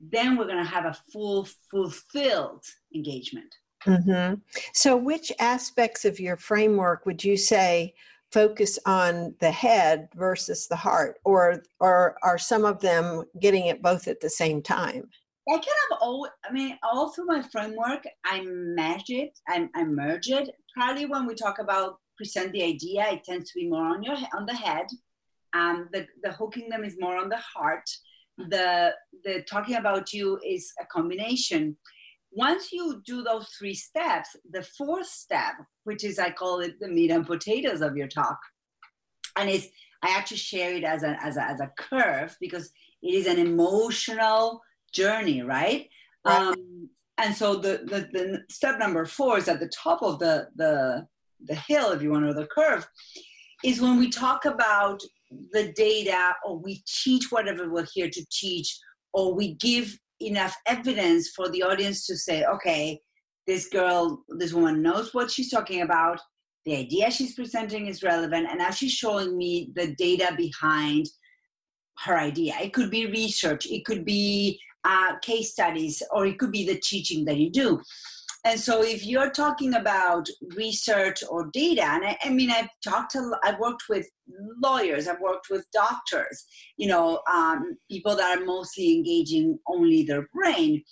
then 0.00 0.38
we're 0.38 0.46
going 0.46 0.64
to 0.64 0.70
have 0.70 0.86
a 0.86 0.96
full 1.12 1.46
fulfilled 1.70 2.64
engagement. 2.94 3.54
Mm-hmm. 3.86 4.34
so 4.74 4.94
which 4.94 5.32
aspects 5.38 6.04
of 6.04 6.20
your 6.20 6.36
framework 6.36 7.06
would 7.06 7.24
you 7.24 7.38
say 7.38 7.94
focus 8.32 8.78
on 8.86 9.34
the 9.40 9.50
head 9.50 10.08
versus 10.14 10.66
the 10.68 10.76
heart 10.76 11.18
or 11.24 11.62
or 11.80 12.16
are 12.22 12.38
some 12.38 12.64
of 12.64 12.80
them 12.80 13.24
getting 13.40 13.66
it 13.66 13.82
both 13.82 14.08
at 14.08 14.20
the 14.20 14.30
same 14.30 14.62
time 14.62 15.08
I 15.48 15.54
kind 15.54 15.64
of 15.90 15.98
all, 16.00 16.28
I 16.48 16.52
mean, 16.52 16.78
all 16.82 17.10
through 17.10 17.26
my 17.26 17.42
framework, 17.42 18.04
I 18.24 18.42
merge 18.42 19.08
it, 19.08 19.36
I, 19.48 19.68
I 19.74 19.84
merge 19.84 20.28
it. 20.28 20.50
Probably 20.76 21.06
when 21.06 21.26
we 21.26 21.34
talk 21.34 21.58
about 21.58 21.96
present 22.16 22.52
the 22.52 22.62
idea, 22.62 23.08
it 23.10 23.24
tends 23.24 23.50
to 23.50 23.58
be 23.58 23.68
more 23.68 23.86
on 23.86 24.02
your 24.02 24.16
on 24.36 24.46
the 24.46 24.54
head. 24.54 24.86
Um, 25.54 25.88
the 25.92 26.06
the 26.22 26.32
hooking 26.32 26.68
them 26.68 26.84
is 26.84 26.96
more 27.00 27.16
on 27.16 27.28
the 27.30 27.38
heart. 27.38 27.88
The 28.38 28.94
the 29.24 29.42
talking 29.50 29.76
about 29.76 30.12
you 30.12 30.38
is 30.46 30.72
a 30.80 30.86
combination. 30.86 31.76
Once 32.32 32.72
you 32.72 33.02
do 33.04 33.22
those 33.22 33.48
three 33.58 33.74
steps, 33.74 34.36
the 34.52 34.62
fourth 34.62 35.06
step, 35.06 35.54
which 35.84 36.04
is 36.04 36.18
I 36.18 36.30
call 36.30 36.60
it 36.60 36.78
the 36.80 36.88
meat 36.88 37.10
and 37.10 37.26
potatoes 37.26 37.80
of 37.80 37.96
your 37.96 38.08
talk, 38.08 38.38
and 39.36 39.48
it's 39.50 39.66
I 40.02 40.10
actually 40.16 40.36
share 40.38 40.72
it 40.74 40.84
as 40.84 41.02
a 41.02 41.16
as 41.22 41.36
a 41.36 41.42
as 41.42 41.60
a 41.60 41.70
curve 41.76 42.36
because 42.40 42.70
it 43.02 43.14
is 43.14 43.26
an 43.26 43.38
emotional 43.38 44.60
journey, 44.92 45.42
right? 45.42 45.88
right. 46.24 46.36
Um, 46.36 46.88
and 47.18 47.34
so 47.34 47.56
the, 47.56 47.82
the, 47.84 48.08
the 48.12 48.42
step 48.48 48.78
number 48.78 49.04
four 49.04 49.36
is 49.36 49.48
at 49.48 49.60
the 49.60 49.68
top 49.68 50.02
of 50.02 50.18
the, 50.18 50.48
the, 50.56 51.06
the 51.44 51.54
hill, 51.54 51.92
if 51.92 52.02
you 52.02 52.10
want, 52.10 52.24
or 52.24 52.32
the 52.32 52.46
curve, 52.46 52.86
is 53.62 53.80
when 53.80 53.98
we 53.98 54.08
talk 54.08 54.46
about 54.46 55.02
the 55.52 55.72
data 55.74 56.34
or 56.44 56.58
we 56.58 56.82
teach 56.86 57.30
whatever 57.30 57.70
we're 57.70 57.86
here 57.92 58.08
to 58.08 58.24
teach 58.30 58.78
or 59.12 59.34
we 59.34 59.54
give 59.54 59.96
enough 60.20 60.56
evidence 60.66 61.30
for 61.34 61.48
the 61.50 61.62
audience 61.62 62.06
to 62.06 62.16
say, 62.16 62.44
okay, 62.44 63.00
this 63.46 63.68
girl, 63.68 64.22
this 64.28 64.52
woman 64.52 64.82
knows 64.82 65.14
what 65.14 65.30
she's 65.30 65.50
talking 65.50 65.82
about. 65.82 66.20
The 66.66 66.76
idea 66.76 67.10
she's 67.10 67.34
presenting 67.34 67.86
is 67.86 68.02
relevant, 68.02 68.46
and 68.48 68.58
now 68.58 68.70
she's 68.70 68.92
showing 68.92 69.36
me 69.36 69.72
the 69.74 69.94
data 69.96 70.34
behind 70.36 71.06
her 72.04 72.18
idea. 72.18 72.54
It 72.60 72.72
could 72.72 72.90
be 72.90 73.06
research, 73.06 73.66
it 73.66 73.84
could 73.84 74.04
be 74.04 74.60
uh, 74.84 75.18
case 75.20 75.52
studies, 75.52 76.02
or 76.10 76.26
it 76.26 76.38
could 76.38 76.52
be 76.52 76.66
the 76.66 76.78
teaching 76.78 77.24
that 77.24 77.36
you 77.36 77.50
do. 77.50 77.80
And 78.44 78.58
so, 78.58 78.82
if 78.82 79.04
you're 79.04 79.30
talking 79.30 79.74
about 79.74 80.26
research 80.56 81.22
or 81.28 81.50
data, 81.52 81.82
and 81.82 82.04
I, 82.04 82.18
I 82.24 82.30
mean, 82.30 82.50
I've 82.50 82.70
talked 82.82 83.12
to, 83.12 83.32
I've 83.44 83.58
worked 83.58 83.84
with 83.88 84.08
lawyers, 84.62 85.08
I've 85.08 85.20
worked 85.20 85.48
with 85.50 85.66
doctors, 85.72 86.46
you 86.78 86.88
know, 86.88 87.20
um, 87.30 87.76
people 87.90 88.16
that 88.16 88.38
are 88.38 88.44
mostly 88.44 88.94
engaging 88.94 89.58
only 89.66 90.04
their 90.04 90.26
brain. 90.32 90.82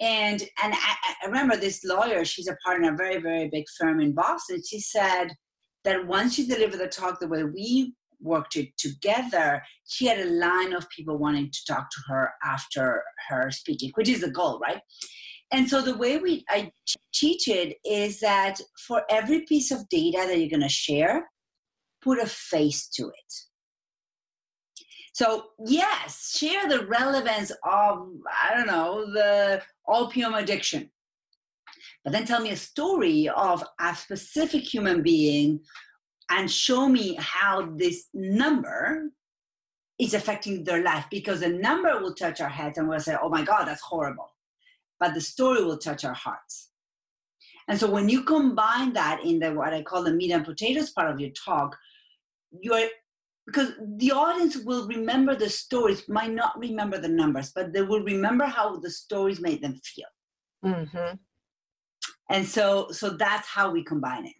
And 0.00 0.42
and 0.62 0.74
I, 0.74 0.94
I 1.22 1.26
remember 1.26 1.56
this 1.56 1.84
lawyer, 1.84 2.24
she's 2.24 2.48
a 2.48 2.56
partner 2.64 2.94
a 2.94 2.96
very 2.96 3.20
very 3.20 3.48
big 3.48 3.64
firm 3.78 4.00
in 4.00 4.12
Boston. 4.12 4.62
She 4.66 4.80
said 4.80 5.28
that 5.84 6.06
once 6.06 6.38
you 6.38 6.46
deliver 6.46 6.76
the 6.76 6.88
talk 6.88 7.20
the 7.20 7.28
way 7.28 7.44
we 7.44 7.94
worked 8.20 8.56
it 8.56 8.68
together, 8.78 9.62
she 9.86 10.06
had 10.06 10.18
a 10.18 10.30
line 10.30 10.72
of 10.72 10.88
people 10.90 11.18
wanting 11.18 11.50
to 11.50 11.72
talk 11.72 11.90
to 11.90 12.00
her 12.08 12.30
after 12.44 13.02
her 13.28 13.50
speaking, 13.50 13.90
which 13.94 14.08
is 14.08 14.20
the 14.20 14.30
goal, 14.30 14.58
right? 14.58 14.80
And 15.52 15.68
so 15.68 15.80
the 15.80 15.96
way 15.96 16.18
we 16.18 16.44
I 16.48 16.70
teach 17.14 17.48
it 17.48 17.76
is 17.84 18.20
that 18.20 18.60
for 18.86 19.02
every 19.08 19.42
piece 19.42 19.70
of 19.70 19.88
data 19.88 20.24
that 20.26 20.38
you're 20.38 20.50
going 20.50 20.60
to 20.60 20.68
share, 20.68 21.28
put 22.02 22.18
a 22.18 22.26
face 22.26 22.88
to 22.88 23.08
it. 23.08 23.32
So 25.12 25.44
yes, 25.64 26.36
share 26.36 26.68
the 26.68 26.86
relevance 26.86 27.50
of 27.64 28.08
I 28.28 28.54
don't 28.54 28.66
know 28.66 29.10
the 29.12 29.62
opium 29.88 30.34
addiction, 30.34 30.90
but 32.04 32.12
then 32.12 32.26
tell 32.26 32.42
me 32.42 32.50
a 32.50 32.56
story 32.56 33.28
of 33.28 33.64
a 33.80 33.94
specific 33.94 34.62
human 34.62 35.02
being 35.02 35.60
and 36.30 36.50
show 36.50 36.88
me 36.88 37.16
how 37.18 37.70
this 37.76 38.08
number 38.12 39.10
is 39.98 40.12
affecting 40.12 40.64
their 40.64 40.82
life 40.82 41.06
because 41.10 41.40
the 41.40 41.48
number 41.48 41.98
will 42.00 42.14
touch 42.14 42.40
our 42.40 42.48
heads 42.48 42.76
and 42.76 42.88
we'll 42.88 43.00
say, 43.00 43.16
oh 43.22 43.28
my 43.28 43.42
God, 43.42 43.64
that's 43.64 43.80
horrible. 43.80 44.35
But 44.98 45.14
the 45.14 45.20
story 45.20 45.62
will 45.64 45.78
touch 45.78 46.04
our 46.04 46.14
hearts. 46.14 46.70
And 47.68 47.78
so 47.78 47.90
when 47.90 48.08
you 48.08 48.22
combine 48.22 48.92
that 48.92 49.24
in 49.24 49.38
the 49.38 49.52
what 49.52 49.74
I 49.74 49.82
call 49.82 50.02
the 50.04 50.12
meat 50.12 50.30
and 50.30 50.44
potatoes 50.44 50.90
part 50.90 51.10
of 51.10 51.20
your 51.20 51.30
talk, 51.30 51.76
you're 52.60 52.88
because 53.46 53.72
the 53.96 54.10
audience 54.10 54.56
will 54.56 54.88
remember 54.88 55.36
the 55.36 55.48
stories, 55.48 56.08
might 56.08 56.32
not 56.32 56.58
remember 56.58 56.98
the 56.98 57.08
numbers, 57.08 57.52
but 57.54 57.72
they 57.72 57.82
will 57.82 58.02
remember 58.02 58.44
how 58.44 58.76
the 58.76 58.90
stories 58.90 59.40
made 59.40 59.62
them 59.62 59.80
feel. 59.84 60.06
Mm-hmm. 60.64 61.14
And 62.30 62.46
so 62.46 62.88
so 62.90 63.10
that's 63.10 63.48
how 63.48 63.70
we 63.70 63.84
combine 63.84 64.26
it. 64.26 64.34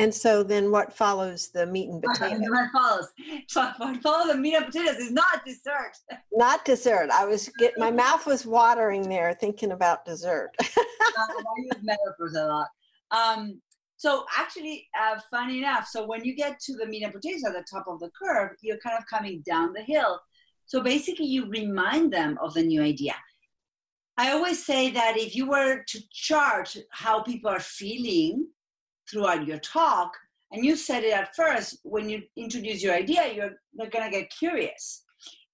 And 0.00 0.14
so 0.14 0.42
then 0.42 0.70
what 0.70 0.96
follows 0.96 1.48
the 1.48 1.66
meat 1.66 1.90
and 1.90 2.02
potatoes? 2.02 2.40
what 2.48 2.70
follows? 2.72 3.08
So 3.48 3.70
what 3.76 4.02
follows 4.02 4.32
the 4.32 4.38
meat 4.38 4.54
and 4.54 4.64
potatoes 4.64 4.96
is 4.96 5.12
not 5.12 5.44
dessert. 5.44 5.92
Not 6.32 6.64
dessert. 6.64 7.10
I 7.10 7.26
was 7.26 7.50
get 7.58 7.74
my 7.76 7.90
mouth 7.90 8.24
was 8.24 8.46
watering 8.46 9.08
there 9.08 9.34
thinking 9.34 9.72
about 9.72 10.04
dessert. 10.06 10.52
I 10.60 11.26
use 11.58 11.82
metaphors 11.82 12.34
a 12.34 12.46
lot. 12.46 12.68
Um, 13.10 13.60
so 13.96 14.24
actually, 14.38 14.88
uh, 14.98 15.20
funny 15.30 15.58
enough, 15.58 15.86
so 15.86 16.06
when 16.06 16.24
you 16.24 16.34
get 16.34 16.58
to 16.60 16.74
the 16.74 16.86
meat 16.86 17.02
and 17.02 17.12
potatoes 17.12 17.44
at 17.44 17.52
the 17.52 17.64
top 17.70 17.86
of 17.88 18.00
the 18.00 18.10
curve, 18.10 18.56
you're 18.62 18.78
kind 18.78 18.96
of 18.96 19.04
coming 19.06 19.42
down 19.44 19.74
the 19.74 19.82
hill. 19.82 20.18
So 20.64 20.80
basically, 20.80 21.26
you 21.26 21.46
remind 21.46 22.10
them 22.10 22.38
of 22.40 22.54
the 22.54 22.62
new 22.62 22.82
idea. 22.82 23.16
I 24.16 24.32
always 24.32 24.64
say 24.64 24.90
that 24.92 25.18
if 25.18 25.34
you 25.36 25.46
were 25.46 25.82
to 25.86 26.00
chart 26.10 26.74
how 26.90 27.22
people 27.22 27.50
are 27.50 27.60
feeling 27.60 28.46
throughout 29.10 29.46
your 29.46 29.58
talk 29.58 30.12
and 30.52 30.64
you 30.64 30.76
said 30.76 31.04
it 31.04 31.12
at 31.12 31.34
first 31.34 31.78
when 31.84 32.08
you 32.08 32.22
introduce 32.36 32.82
your 32.82 32.94
idea 32.94 33.32
you're 33.32 33.52
they're 33.74 33.90
going 33.90 34.10
to 34.10 34.16
get 34.18 34.32
curious. 34.36 35.04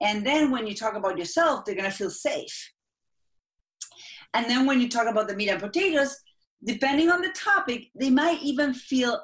And 0.03 0.27
then 0.27 0.51
when 0.51 0.67
you 0.67 0.75
talk 0.75 0.95
about 0.95 1.19
yourself 1.19 1.65
they're 1.65 1.75
going 1.75 1.91
to 1.91 1.97
feel 1.97 2.11
safe. 2.11 2.73
And 4.35 4.47
then 4.47 4.67
when 4.67 4.81
you 4.81 4.89
talk 4.89 5.09
about 5.09 5.29
the 5.29 5.37
meat 5.37 5.49
and 5.49 5.61
potatoes 5.61 6.17
depending 6.65 7.11
on 7.11 7.21
the 7.21 7.31
topic 7.31 7.89
they 7.99 8.11
might 8.11 8.43
even 8.43 8.75
feel 8.75 9.21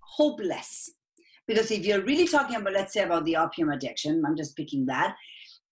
hopeless. 0.00 0.90
Because 1.46 1.70
if 1.70 1.84
you're 1.84 2.02
really 2.02 2.28
talking 2.28 2.56
about 2.56 2.72
let's 2.72 2.92
say 2.92 3.02
about 3.02 3.24
the 3.24 3.36
opium 3.36 3.70
addiction 3.70 4.22
i'm 4.24 4.36
just 4.36 4.56
picking 4.56 4.86
that 4.86 5.14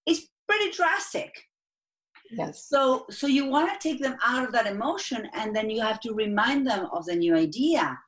it's 0.05 0.27
pretty 0.49 0.71
drastic 0.73 1.33
Yes. 2.31 2.67
So 2.69 3.07
so 3.11 3.27
you 3.27 3.47
want 3.47 3.73
to 3.73 3.89
take 3.89 4.01
them 4.01 4.17
out 4.25 4.45
of 4.45 4.53
that 4.53 4.67
emotion 4.67 5.29
and 5.35 5.55
then 5.55 5.69
you 5.69 5.81
have 5.81 6.01
to 6.01 6.15
remind 6.15 6.67
them 6.67 6.87
of 6.93 7.05
the 7.07 7.17
new 7.17 7.35
idea 7.35 7.99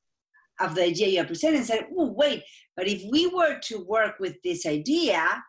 of 0.60 0.74
the 0.74 0.84
idea 0.84 1.08
you're 1.08 1.24
presenting 1.24 1.58
and 1.58 1.66
say, 1.66 1.86
oh, 1.96 2.12
wait, 2.12 2.42
but 2.76 2.86
if 2.86 3.02
we 3.10 3.26
were 3.26 3.58
to 3.58 3.84
work 3.84 4.18
with 4.20 4.36
this 4.42 4.66
idea, 4.66 5.42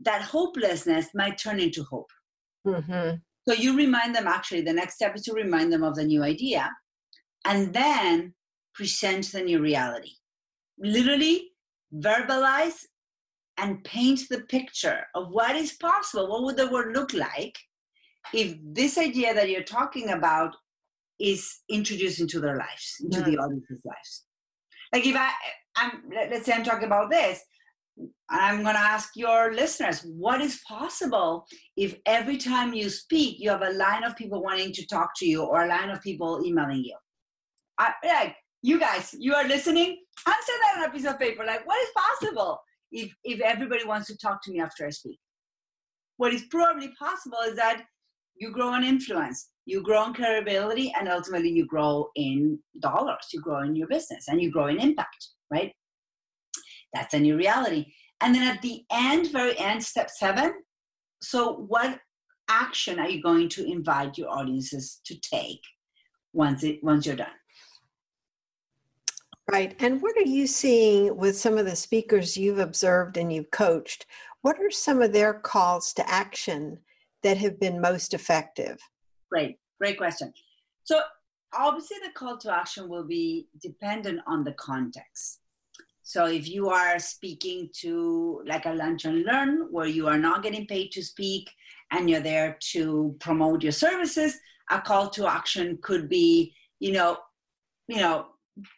that 0.00 0.22
hopelessness 0.22 1.08
might 1.14 1.38
turn 1.38 1.60
into 1.60 1.82
hope. 1.84 2.10
Mm-hmm. 2.66 3.16
So 3.48 3.54
you 3.54 3.76
remind 3.76 4.14
them 4.14 4.26
actually, 4.26 4.62
the 4.62 4.72
next 4.72 4.94
step 4.94 5.14
is 5.14 5.22
to 5.22 5.32
remind 5.32 5.72
them 5.72 5.82
of 5.82 5.94
the 5.94 6.04
new 6.04 6.22
idea 6.22 6.70
and 7.44 7.72
then 7.72 8.34
present 8.74 9.30
the 9.32 9.42
new 9.42 9.60
reality. 9.60 10.12
Literally 10.78 11.50
verbalize 11.94 12.84
and 13.58 13.82
paint 13.84 14.20
the 14.30 14.40
picture 14.42 15.04
of 15.14 15.28
what 15.30 15.56
is 15.56 15.72
possible. 15.72 16.28
What 16.28 16.44
would 16.44 16.56
the 16.56 16.70
world 16.70 16.94
look 16.94 17.12
like 17.12 17.58
if 18.32 18.56
this 18.62 18.98
idea 18.98 19.34
that 19.34 19.48
you're 19.48 19.62
talking 19.62 20.10
about 20.10 20.54
is 21.18 21.58
introduced 21.68 22.20
into 22.20 22.40
their 22.40 22.56
lives, 22.56 22.96
into 23.02 23.22
the 23.22 23.36
mm. 23.36 23.42
audience's 23.42 23.82
lives? 23.84 24.24
Like 24.92 25.06
if 25.06 25.16
I, 25.16 25.30
I'm, 25.76 26.02
let's 26.12 26.46
say 26.46 26.52
I'm 26.52 26.64
talking 26.64 26.86
about 26.86 27.10
this, 27.10 27.40
I'm 28.30 28.62
going 28.62 28.74
to 28.74 28.80
ask 28.80 29.10
your 29.14 29.52
listeners 29.52 30.06
what 30.16 30.40
is 30.40 30.60
possible 30.66 31.44
if 31.76 31.96
every 32.06 32.38
time 32.38 32.72
you 32.72 32.88
speak, 32.88 33.36
you 33.38 33.50
have 33.50 33.62
a 33.62 33.72
line 33.72 34.04
of 34.04 34.16
people 34.16 34.42
wanting 34.42 34.72
to 34.72 34.86
talk 34.86 35.10
to 35.16 35.26
you 35.26 35.42
or 35.42 35.64
a 35.64 35.68
line 35.68 35.90
of 35.90 36.00
people 36.00 36.42
emailing 36.44 36.84
you? 36.84 36.96
I, 37.78 37.92
like, 38.04 38.36
you 38.62 38.78
guys, 38.78 39.14
you 39.18 39.34
are 39.34 39.46
listening, 39.46 39.98
answer 40.26 40.52
that 40.62 40.78
on 40.78 40.88
a 40.88 40.92
piece 40.92 41.06
of 41.06 41.18
paper. 41.18 41.44
Like, 41.44 41.66
what 41.66 41.80
is 41.82 41.88
possible 41.96 42.60
if, 42.92 43.12
if 43.24 43.40
everybody 43.40 43.84
wants 43.84 44.06
to 44.08 44.16
talk 44.16 44.42
to 44.44 44.52
me 44.52 44.60
after 44.60 44.86
I 44.86 44.90
speak? 44.90 45.18
What 46.16 46.34
is 46.34 46.44
probably 46.50 46.92
possible 46.98 47.38
is 47.46 47.56
that 47.56 47.82
you 48.40 48.50
grow 48.50 48.74
in 48.74 48.82
influence, 48.82 49.50
you 49.66 49.82
grow 49.82 50.06
in 50.06 50.14
credibility, 50.14 50.92
and 50.98 51.08
ultimately 51.08 51.50
you 51.50 51.66
grow 51.66 52.08
in 52.16 52.58
dollars, 52.80 53.28
you 53.32 53.40
grow 53.40 53.60
in 53.60 53.76
your 53.76 53.86
business, 53.86 54.26
and 54.28 54.40
you 54.40 54.50
grow 54.50 54.66
in 54.66 54.80
impact, 54.80 55.28
right? 55.52 55.72
That's 56.94 57.14
a 57.14 57.20
new 57.20 57.36
reality. 57.36 57.92
And 58.22 58.34
then 58.34 58.42
at 58.42 58.62
the 58.62 58.82
end, 58.90 59.30
very 59.30 59.56
end, 59.58 59.84
step 59.84 60.10
seven. 60.10 60.54
So, 61.22 61.52
what 61.68 62.00
action 62.48 62.98
are 62.98 63.08
you 63.08 63.22
going 63.22 63.48
to 63.50 63.70
invite 63.70 64.18
your 64.18 64.30
audiences 64.30 65.00
to 65.04 65.14
take 65.20 65.60
once 66.32 66.64
it 66.64 66.82
once 66.82 67.06
you're 67.06 67.16
done? 67.16 67.28
Right. 69.50 69.74
And 69.80 70.00
what 70.00 70.16
are 70.16 70.28
you 70.28 70.46
seeing 70.46 71.16
with 71.16 71.36
some 71.36 71.58
of 71.58 71.66
the 71.66 71.76
speakers 71.76 72.36
you've 72.36 72.60
observed 72.60 73.16
and 73.16 73.32
you've 73.32 73.50
coached? 73.50 74.06
What 74.42 74.58
are 74.60 74.70
some 74.70 75.02
of 75.02 75.12
their 75.12 75.34
calls 75.34 75.92
to 75.94 76.08
action 76.08 76.78
that 77.22 77.36
have 77.38 77.58
been 77.60 77.80
most 77.80 78.14
effective? 78.14 78.78
Great, 79.30 79.58
great 79.78 79.98
question. 79.98 80.32
So, 80.84 81.00
obviously, 81.54 81.98
the 82.02 82.12
call 82.12 82.38
to 82.38 82.52
action 82.52 82.88
will 82.88 83.06
be 83.06 83.48
dependent 83.60 84.20
on 84.26 84.44
the 84.44 84.52
context. 84.52 85.40
So 86.10 86.26
if 86.26 86.48
you 86.48 86.70
are 86.70 86.98
speaking 86.98 87.68
to 87.82 88.42
like 88.44 88.66
a 88.66 88.72
lunch 88.72 89.04
and 89.04 89.22
learn 89.22 89.68
where 89.70 89.86
you 89.86 90.08
are 90.08 90.18
not 90.18 90.42
getting 90.42 90.66
paid 90.66 90.90
to 90.90 91.04
speak 91.04 91.48
and 91.92 92.10
you're 92.10 92.18
there 92.18 92.58
to 92.72 93.14
promote 93.20 93.62
your 93.62 93.70
services, 93.70 94.36
a 94.72 94.80
call 94.80 95.08
to 95.10 95.28
action 95.28 95.78
could 95.82 96.08
be, 96.08 96.52
you 96.80 96.90
know, 96.90 97.18
you 97.86 97.98
know, 97.98 98.26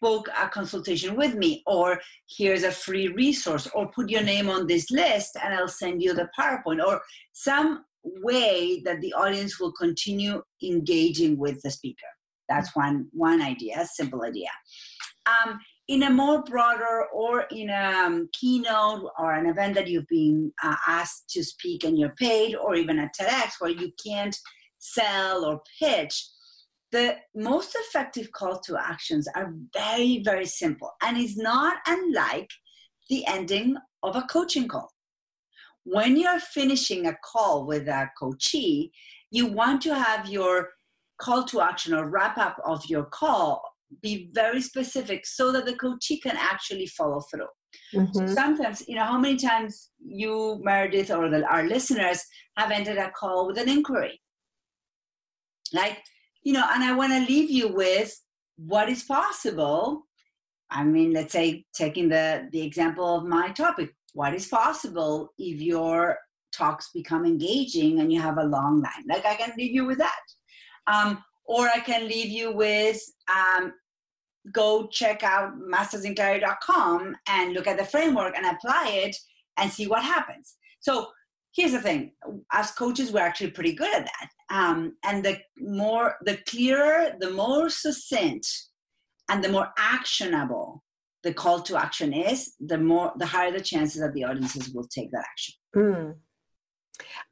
book 0.02 0.28
a 0.38 0.46
consultation 0.46 1.16
with 1.16 1.34
me 1.34 1.62
or 1.66 1.98
here's 2.28 2.64
a 2.64 2.70
free 2.70 3.08
resource 3.08 3.66
or 3.74 3.90
put 3.92 4.10
your 4.10 4.22
name 4.22 4.50
on 4.50 4.66
this 4.66 4.90
list 4.90 5.38
and 5.42 5.54
I'll 5.54 5.68
send 5.68 6.02
you 6.02 6.12
the 6.12 6.28
PowerPoint 6.38 6.84
or 6.84 7.00
some 7.32 7.84
way 8.04 8.82
that 8.84 9.00
the 9.00 9.12
audience 9.14 9.60
will 9.60 9.72
continue 9.72 10.42
engaging 10.62 11.38
with 11.38 11.60
the 11.62 11.70
speaker. 11.70 12.06
That's 12.48 12.74
one 12.74 13.08
one 13.12 13.40
idea, 13.40 13.86
simple 13.92 14.22
idea. 14.22 14.50
Um, 15.26 15.58
in 15.88 16.04
a 16.04 16.10
more 16.10 16.42
broader 16.42 17.06
or 17.12 17.46
in 17.50 17.70
a 17.70 18.04
um, 18.04 18.28
keynote 18.32 19.10
or 19.18 19.34
an 19.34 19.46
event 19.46 19.74
that 19.74 19.88
you've 19.88 20.08
been 20.08 20.52
uh, 20.62 20.76
asked 20.86 21.28
to 21.30 21.44
speak 21.44 21.84
and 21.84 21.98
you're 21.98 22.14
paid 22.18 22.54
or 22.54 22.74
even 22.74 22.98
a 22.98 23.10
TEDx 23.18 23.52
where 23.58 23.70
you 23.70 23.90
can't 24.04 24.36
sell 24.78 25.44
or 25.44 25.60
pitch, 25.80 26.28
the 26.92 27.16
most 27.34 27.74
effective 27.74 28.30
call 28.32 28.60
to 28.60 28.76
actions 28.76 29.26
are 29.34 29.54
very, 29.72 30.22
very 30.24 30.46
simple 30.46 30.92
and 31.02 31.16
is 31.16 31.36
not 31.36 31.78
unlike 31.86 32.50
the 33.08 33.26
ending 33.26 33.76
of 34.02 34.14
a 34.14 34.22
coaching 34.22 34.68
call. 34.68 34.91
When 35.84 36.16
you're 36.16 36.40
finishing 36.40 37.06
a 37.06 37.16
call 37.24 37.66
with 37.66 37.88
a 37.88 38.10
coachee, 38.18 38.92
you 39.30 39.46
want 39.46 39.82
to 39.82 39.94
have 39.94 40.28
your 40.28 40.70
call 41.20 41.44
to 41.44 41.60
action 41.60 41.94
or 41.94 42.08
wrap 42.08 42.38
up 42.38 42.56
of 42.64 42.84
your 42.86 43.04
call 43.04 43.62
be 44.00 44.30
very 44.32 44.60
specific 44.60 45.26
so 45.26 45.52
that 45.52 45.66
the 45.66 45.74
coachee 45.74 46.18
can 46.18 46.36
actually 46.36 46.86
follow 46.86 47.20
through. 47.20 47.48
Mm-hmm. 47.94 48.12
So 48.12 48.26
sometimes, 48.34 48.82
you 48.88 48.96
know, 48.96 49.04
how 49.04 49.18
many 49.18 49.36
times 49.36 49.90
you, 50.04 50.60
Meredith, 50.62 51.10
or 51.10 51.28
the, 51.28 51.44
our 51.46 51.64
listeners 51.64 52.22
have 52.56 52.70
ended 52.70 52.98
a 52.98 53.10
call 53.10 53.46
with 53.46 53.58
an 53.58 53.68
inquiry? 53.68 54.20
Like, 55.72 55.98
you 56.42 56.52
know, 56.52 56.64
and 56.72 56.82
I 56.82 56.94
want 56.94 57.12
to 57.12 57.32
leave 57.32 57.50
you 57.50 57.68
with 57.68 58.14
what 58.56 58.88
is 58.88 59.02
possible. 59.02 60.02
I 60.70 60.84
mean, 60.84 61.12
let's 61.12 61.32
say 61.32 61.64
taking 61.74 62.08
the 62.08 62.48
the 62.50 62.62
example 62.62 63.16
of 63.16 63.24
my 63.24 63.50
topic, 63.50 63.94
what 64.12 64.34
is 64.34 64.46
possible 64.46 65.32
if 65.38 65.60
your 65.60 66.18
talks 66.52 66.90
become 66.92 67.24
engaging 67.24 68.00
and 68.00 68.12
you 68.12 68.20
have 68.20 68.38
a 68.38 68.44
long 68.44 68.82
line? 68.82 69.06
Like, 69.08 69.24
I 69.24 69.34
can 69.34 69.52
leave 69.56 69.72
you 69.72 69.84
with 69.84 69.98
that. 69.98 70.20
Um, 70.86 71.22
or 71.44 71.68
I 71.68 71.80
can 71.80 72.06
leave 72.06 72.28
you 72.28 72.52
with 72.52 73.00
um, 73.32 73.72
go 74.52 74.88
check 74.88 75.22
out 75.22 75.52
mastersinclarity.com 75.58 77.16
and 77.28 77.52
look 77.52 77.66
at 77.66 77.78
the 77.78 77.84
framework 77.84 78.36
and 78.36 78.46
apply 78.46 78.88
it 78.88 79.16
and 79.58 79.70
see 79.70 79.86
what 79.86 80.02
happens. 80.02 80.56
So 80.80 81.08
here's 81.54 81.72
the 81.72 81.80
thing: 81.80 82.12
as 82.52 82.70
coaches, 82.72 83.12
we're 83.12 83.20
actually 83.20 83.50
pretty 83.50 83.74
good 83.74 83.94
at 83.94 84.06
that. 84.06 84.28
Um, 84.54 84.96
and 85.04 85.24
the 85.24 85.38
more, 85.58 86.16
the 86.24 86.38
clearer, 86.48 87.12
the 87.20 87.30
more 87.30 87.70
succinct, 87.70 88.48
and 89.28 89.42
the 89.42 89.48
more 89.48 89.68
actionable 89.78 90.81
the 91.22 91.32
call 91.32 91.60
to 91.62 91.76
action 91.76 92.12
is, 92.12 92.54
the 92.60 92.78
more, 92.78 93.12
the 93.16 93.26
higher 93.26 93.52
the 93.52 93.60
chances 93.60 94.00
that 94.00 94.12
the 94.14 94.24
audiences 94.24 94.70
will 94.74 94.88
take 94.88 95.10
that 95.12 95.24
action. 95.30 95.54
Mm. 95.76 96.14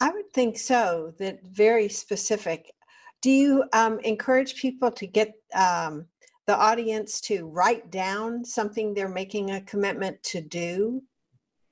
I 0.01 0.11
would 0.11 0.33
think 0.33 0.59
so. 0.59 1.13
That 1.19 1.41
very 1.45 1.89
specific. 1.89 2.73
Do 3.23 3.31
you 3.31 3.65
um, 3.73 4.01
encourage 4.01 4.57
people 4.57 4.91
to 4.93 5.07
get 5.07 5.35
um, 5.55 6.07
the 6.47 6.57
audience 6.57 7.21
to 7.23 7.47
write 7.47 7.91
down 7.91 8.45
something 8.45 8.95
they're 8.95 9.09
making 9.09 9.51
a 9.51 9.61
commitment 9.61 10.23
to 10.25 10.41
do 10.41 11.03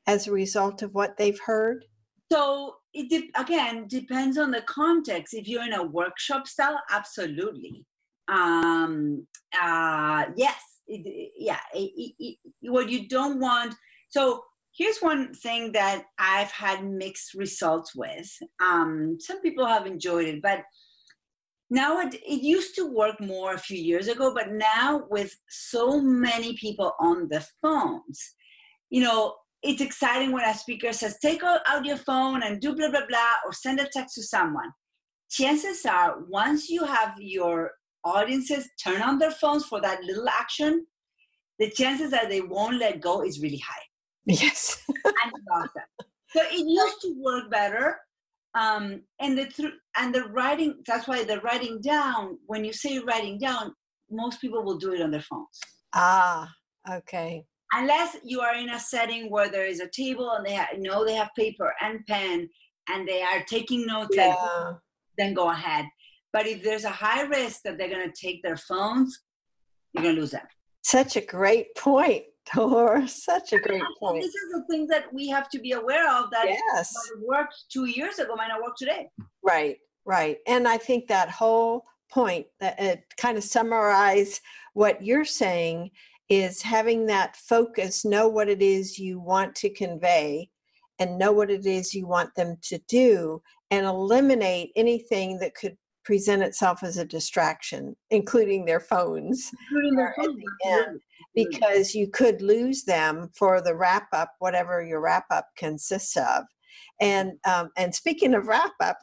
as 0.06 0.26
a 0.26 0.32
result 0.32 0.82
of 0.82 0.94
what 0.94 1.16
they've 1.16 1.40
heard? 1.40 1.84
So 2.30 2.76
it 2.92 3.08
de- 3.08 3.30
again 3.40 3.86
depends 3.88 4.36
on 4.36 4.50
the 4.50 4.62
context. 4.62 5.34
If 5.34 5.48
you're 5.48 5.64
in 5.64 5.72
a 5.72 5.82
workshop 5.82 6.46
style, 6.46 6.80
absolutely. 6.90 7.86
Um, 8.28 9.26
uh, 9.58 10.26
yes, 10.36 10.60
it, 10.88 11.32
yeah. 11.36 11.60
It, 11.74 12.38
what 12.62 12.88
you 12.88 13.08
don't 13.08 13.40
want. 13.40 13.74
So 14.08 14.42
here's 14.76 14.98
one 14.98 15.34
thing 15.34 15.72
that 15.72 16.04
I've 16.18 16.50
had 16.50 16.84
mixed 16.84 17.34
results 17.34 17.94
with. 17.94 18.30
Um, 18.64 19.18
some 19.20 19.40
people 19.42 19.66
have 19.66 19.86
enjoyed 19.86 20.26
it, 20.26 20.42
but 20.42 20.62
now 21.70 22.00
it, 22.00 22.14
it 22.14 22.42
used 22.42 22.74
to 22.76 22.92
work 22.92 23.20
more 23.20 23.54
a 23.54 23.58
few 23.58 23.78
years 23.78 24.08
ago 24.08 24.32
but 24.34 24.52
now 24.52 25.04
with 25.10 25.34
so 25.48 26.00
many 26.00 26.56
people 26.56 26.94
on 27.00 27.28
the 27.28 27.44
phones 27.62 28.34
you 28.90 29.02
know 29.02 29.34
it's 29.62 29.82
exciting 29.82 30.32
when 30.32 30.44
a 30.44 30.54
speaker 30.54 30.92
says 30.92 31.18
take 31.20 31.42
out 31.42 31.84
your 31.84 31.96
phone 31.96 32.42
and 32.42 32.60
do 32.60 32.74
blah 32.74 32.90
blah 32.90 33.06
blah 33.08 33.34
or 33.44 33.52
send 33.52 33.80
a 33.80 33.88
text 33.92 34.14
to 34.14 34.22
someone 34.22 34.70
chances 35.30 35.84
are 35.84 36.20
once 36.28 36.68
you 36.68 36.84
have 36.84 37.14
your 37.18 37.72
audiences 38.04 38.68
turn 38.82 39.02
on 39.02 39.18
their 39.18 39.30
phones 39.30 39.64
for 39.64 39.80
that 39.80 40.02
little 40.04 40.28
action 40.28 40.86
the 41.58 41.70
chances 41.70 42.10
that 42.10 42.28
they 42.28 42.40
won't 42.40 42.78
let 42.78 43.00
go 43.00 43.22
is 43.22 43.40
really 43.40 43.58
high. 43.58 43.82
Yes. 44.26 44.82
And 45.04 45.32
awesome. 45.52 45.70
so 46.28 46.40
it 46.42 46.66
used 46.66 47.00
to 47.02 47.14
work 47.18 47.50
better 47.50 47.96
um, 48.54 49.02
and 49.20 49.36
the 49.36 49.46
th- 49.46 49.72
and 49.96 50.14
the 50.14 50.24
writing 50.24 50.74
that's 50.86 51.08
why 51.08 51.24
the 51.24 51.40
writing 51.40 51.80
down 51.80 52.38
when 52.46 52.64
you 52.64 52.72
say 52.72 52.98
writing 52.98 53.38
down 53.38 53.74
most 54.10 54.40
people 54.40 54.62
will 54.62 54.78
do 54.78 54.92
it 54.92 55.02
on 55.02 55.10
their 55.10 55.22
phones. 55.22 55.58
Ah 55.94 56.48
okay. 56.90 57.44
Unless 57.72 58.18
you 58.24 58.40
are 58.40 58.54
in 58.54 58.70
a 58.70 58.78
setting 58.78 59.30
where 59.30 59.50
there 59.50 59.66
is 59.66 59.80
a 59.80 59.88
table 59.88 60.30
and 60.32 60.46
they 60.46 60.54
ha- 60.54 60.68
know 60.78 61.04
they 61.04 61.14
have 61.14 61.30
paper 61.36 61.74
and 61.80 62.06
pen 62.06 62.48
and 62.88 63.06
they 63.06 63.22
are 63.22 63.42
taking 63.44 63.86
notes 63.86 64.14
yeah. 64.14 64.72
then 65.18 65.34
go 65.34 65.50
ahead 65.50 65.84
but 66.32 66.46
if 66.46 66.62
there's 66.62 66.84
a 66.84 66.90
high 66.90 67.22
risk 67.22 67.62
that 67.62 67.78
they're 67.78 67.90
going 67.90 68.10
to 68.10 68.20
take 68.20 68.42
their 68.42 68.56
phones 68.56 69.20
you're 69.92 70.02
going 70.02 70.14
to 70.14 70.20
lose 70.20 70.30
them 70.32 70.46
such 70.82 71.16
a 71.16 71.20
great 71.20 71.74
point 71.76 72.24
Tor, 72.52 73.06
such 73.06 73.52
a 73.52 73.58
great 73.58 73.82
point. 73.98 74.22
This 74.22 74.34
is 74.34 74.52
the 74.52 74.64
things 74.70 74.88
that 74.88 75.12
we 75.12 75.28
have 75.28 75.50
to 75.50 75.58
be 75.58 75.72
aware 75.72 76.10
of 76.10 76.30
that 76.30 76.46
yes. 76.46 76.94
worked 77.20 77.54
two 77.70 77.86
years 77.86 78.18
ago 78.18 78.34
might 78.36 78.48
not 78.48 78.62
work 78.62 78.76
today. 78.76 79.08
Right, 79.42 79.76
right. 80.06 80.38
And 80.46 80.66
I 80.66 80.78
think 80.78 81.08
that 81.08 81.30
whole 81.30 81.84
point 82.10 82.46
that 82.60 82.80
it 82.80 83.04
kind 83.18 83.36
of 83.36 83.44
summarize 83.44 84.40
what 84.74 85.02
you're 85.02 85.24
saying 85.24 85.90
is 86.28 86.62
having 86.62 87.06
that 87.06 87.36
focus, 87.36 88.04
know 88.04 88.28
what 88.28 88.48
it 88.48 88.62
is 88.62 88.98
you 88.98 89.20
want 89.20 89.54
to 89.56 89.70
convey, 89.70 90.48
and 90.98 91.18
know 91.18 91.32
what 91.32 91.50
it 91.50 91.66
is 91.66 91.94
you 91.94 92.06
want 92.06 92.34
them 92.34 92.56
to 92.62 92.78
do, 92.88 93.42
and 93.70 93.86
eliminate 93.86 94.72
anything 94.74 95.38
that 95.38 95.54
could 95.54 95.76
present 96.08 96.42
itself 96.42 96.82
as 96.82 96.96
a 96.96 97.04
distraction, 97.04 97.94
including 98.10 98.64
their 98.64 98.80
phones. 98.80 99.50
Including 99.70 99.94
their 99.94 100.14
phones. 100.16 101.02
because 101.34 101.94
you 101.94 102.08
could 102.08 102.40
lose 102.40 102.84
them 102.84 103.28
for 103.36 103.60
the 103.60 103.74
wrap 103.74 104.08
up, 104.14 104.32
whatever 104.38 104.82
your 104.82 105.02
wrap 105.02 105.26
up 105.30 105.48
consists 105.54 106.16
of. 106.16 106.44
And 106.98 107.32
um, 107.46 107.68
and 107.76 107.94
speaking 107.94 108.32
of 108.32 108.46
wrap 108.46 108.72
up, 108.80 109.00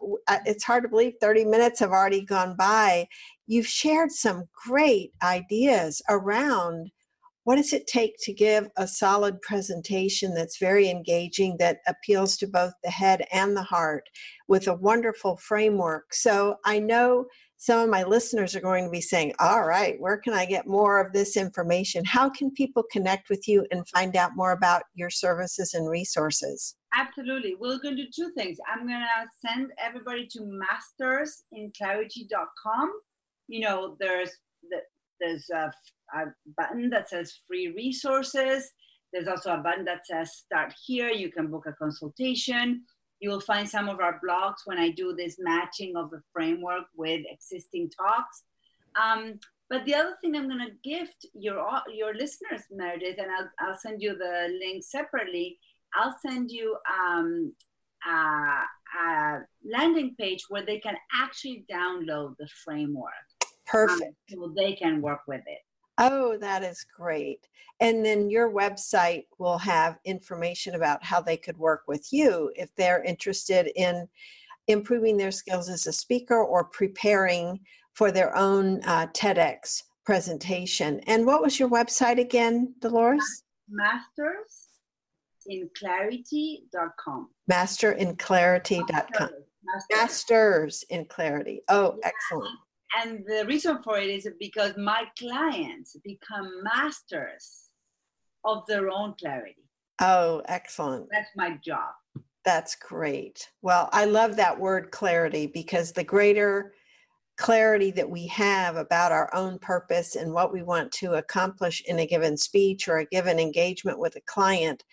it's 0.47 0.63
hard 0.63 0.81
to 0.81 0.89
believe 0.89 1.13
30 1.21 1.45
minutes 1.45 1.79
have 1.79 1.91
already 1.91 2.25
gone 2.25 2.55
by. 2.57 3.07
You've 3.45 3.67
shared 3.67 4.11
some 4.11 4.45
great 4.65 5.11
ideas 5.21 6.01
around 6.09 6.89
what 7.45 7.55
does 7.55 7.73
it 7.73 7.87
take 7.87 8.17
to 8.19 8.33
give 8.33 8.67
a 8.77 8.87
solid 8.87 9.41
presentation 9.41 10.33
that's 10.33 10.57
very 10.57 10.89
engaging 10.89 11.55
that 11.57 11.79
appeals 11.87 12.35
to 12.37 12.47
both 12.47 12.73
the 12.83 12.89
head 12.91 13.25
and 13.31 13.55
the 13.55 13.63
heart 13.63 14.09
with 14.47 14.67
a 14.67 14.75
wonderful 14.75 15.37
framework? 15.37 16.13
So 16.13 16.57
i 16.65 16.77
know 16.79 17.25
some 17.57 17.79
of 17.79 17.89
my 17.89 18.03
listeners 18.03 18.53
are 18.55 18.61
going 18.61 18.83
to 18.83 18.91
be 18.91 18.99
saying 18.99 19.33
all 19.39 19.63
right 19.63 19.97
where 20.01 20.17
can 20.17 20.33
i 20.33 20.45
get 20.45 20.67
more 20.67 20.99
of 20.99 21.13
this 21.13 21.37
information? 21.37 22.03
How 22.03 22.29
can 22.29 22.51
people 22.51 22.83
connect 22.91 23.29
with 23.29 23.47
you 23.47 23.65
and 23.71 23.87
find 23.87 24.15
out 24.17 24.35
more 24.35 24.51
about 24.51 24.83
your 24.93 25.09
services 25.09 25.73
and 25.73 25.89
resources? 25.89 26.75
Absolutely. 26.93 27.55
We're 27.59 27.79
going 27.79 27.95
to 27.97 28.03
do 28.03 28.09
two 28.13 28.31
things. 28.35 28.57
I'm 28.71 28.87
going 28.87 28.99
to 28.99 29.27
send 29.47 29.71
everybody 29.83 30.27
to 30.27 30.41
mastersinclarity.com 31.53 32.91
you 33.47 33.61
know 33.61 33.95
there's 33.99 34.31
the, 34.69 34.77
there's 35.19 35.49
a 35.49 35.71
a 36.13 36.25
button 36.57 36.89
that 36.91 37.09
says 37.09 37.39
free 37.47 37.69
resources. 37.69 38.71
There's 39.11 39.27
also 39.27 39.53
a 39.53 39.57
button 39.57 39.85
that 39.85 40.05
says 40.05 40.33
start 40.33 40.73
here. 40.85 41.09
You 41.09 41.31
can 41.31 41.47
book 41.47 41.65
a 41.67 41.73
consultation. 41.73 42.83
You 43.19 43.29
will 43.29 43.41
find 43.41 43.67
some 43.69 43.87
of 43.87 43.99
our 43.99 44.19
blogs 44.25 44.65
when 44.65 44.77
I 44.77 44.89
do 44.89 45.15
this 45.15 45.37
matching 45.39 45.95
of 45.95 46.09
the 46.09 46.21
framework 46.33 46.85
with 46.95 47.21
existing 47.29 47.91
talks. 47.91 48.43
Um, 49.01 49.39
but 49.69 49.85
the 49.85 49.95
other 49.95 50.15
thing 50.21 50.35
I'm 50.35 50.47
going 50.47 50.59
to 50.59 50.89
gift 50.89 51.25
your 51.33 51.59
your 51.93 52.13
listeners, 52.13 52.61
Meredith, 52.71 53.17
and 53.17 53.31
I'll, 53.31 53.49
I'll 53.59 53.77
send 53.77 54.01
you 54.01 54.15
the 54.15 54.57
link 54.59 54.83
separately. 54.83 55.57
I'll 55.95 56.15
send 56.27 56.51
you 56.51 56.77
um, 56.87 57.53
a, 58.05 58.09
a, 58.11 59.39
landing 59.63 60.15
page 60.19 60.43
where 60.49 60.65
they 60.65 60.79
can 60.79 60.95
actually 61.13 61.65
download 61.71 62.35
the 62.37 62.47
framework. 62.63 63.13
Perfect. 63.65 64.15
Um, 64.33 64.39
so 64.39 64.53
they 64.55 64.73
can 64.73 65.01
work 65.01 65.21
with 65.27 65.41
it. 65.47 65.59
Oh, 65.97 66.37
that 66.37 66.63
is 66.63 66.85
great. 66.95 67.47
And 67.79 68.05
then 68.05 68.29
your 68.29 68.51
website 68.51 69.25
will 69.37 69.57
have 69.57 69.97
information 70.05 70.75
about 70.75 71.03
how 71.03 71.21
they 71.21 71.37
could 71.37 71.57
work 71.57 71.83
with 71.87 72.11
you 72.11 72.51
if 72.55 72.73
they're 72.75 73.03
interested 73.03 73.71
in 73.75 74.07
improving 74.67 75.17
their 75.17 75.31
skills 75.31 75.69
as 75.69 75.85
a 75.87 75.93
speaker 75.93 76.43
or 76.43 76.63
preparing 76.63 77.59
for 77.93 78.11
their 78.11 78.35
own 78.35 78.81
uh, 78.83 79.07
TEDx 79.07 79.83
presentation. 80.05 80.99
And 81.01 81.25
what 81.25 81.41
was 81.41 81.59
your 81.59 81.69
website 81.69 82.19
again, 82.19 82.73
Dolores? 82.79 83.43
Masters 83.69 84.67
in 85.47 85.69
clarity.com. 85.77 87.29
Masterinclarity.com. 87.51 89.29
Masters. 89.63 89.87
Masters 89.91 90.83
in 90.89 91.05
clarity. 91.05 91.61
Oh, 91.67 91.97
yeah. 91.99 92.07
excellent 92.07 92.59
and 92.97 93.23
the 93.25 93.45
reason 93.47 93.81
for 93.83 93.97
it 93.97 94.09
is 94.09 94.27
because 94.39 94.75
my 94.77 95.05
clients 95.17 95.95
become 96.03 96.49
masters 96.63 97.69
of 98.43 98.65
their 98.67 98.89
own 98.89 99.15
clarity. 99.19 99.63
Oh, 100.01 100.41
excellent. 100.47 101.07
That's 101.11 101.29
my 101.35 101.57
job. 101.63 101.93
That's 102.43 102.75
great. 102.75 103.49
Well, 103.61 103.89
I 103.91 104.05
love 104.05 104.35
that 104.35 104.59
word 104.59 104.91
clarity 104.91 105.47
because 105.47 105.91
the 105.91 106.03
greater 106.03 106.73
clarity 107.37 107.91
that 107.91 108.09
we 108.09 108.27
have 108.27 108.77
about 108.77 109.11
our 109.11 109.33
own 109.33 109.59
purpose 109.59 110.15
and 110.15 110.31
what 110.31 110.53
we 110.53 110.63
want 110.63 110.91
to 110.93 111.15
accomplish 111.15 111.83
in 111.87 111.99
a 111.99 112.07
given 112.07 112.37
speech 112.37 112.87
or 112.87 112.99
a 112.99 113.05
given 113.05 113.39
engagement 113.39 113.99
with 113.99 114.15
a 114.15 114.21
client, 114.21 114.83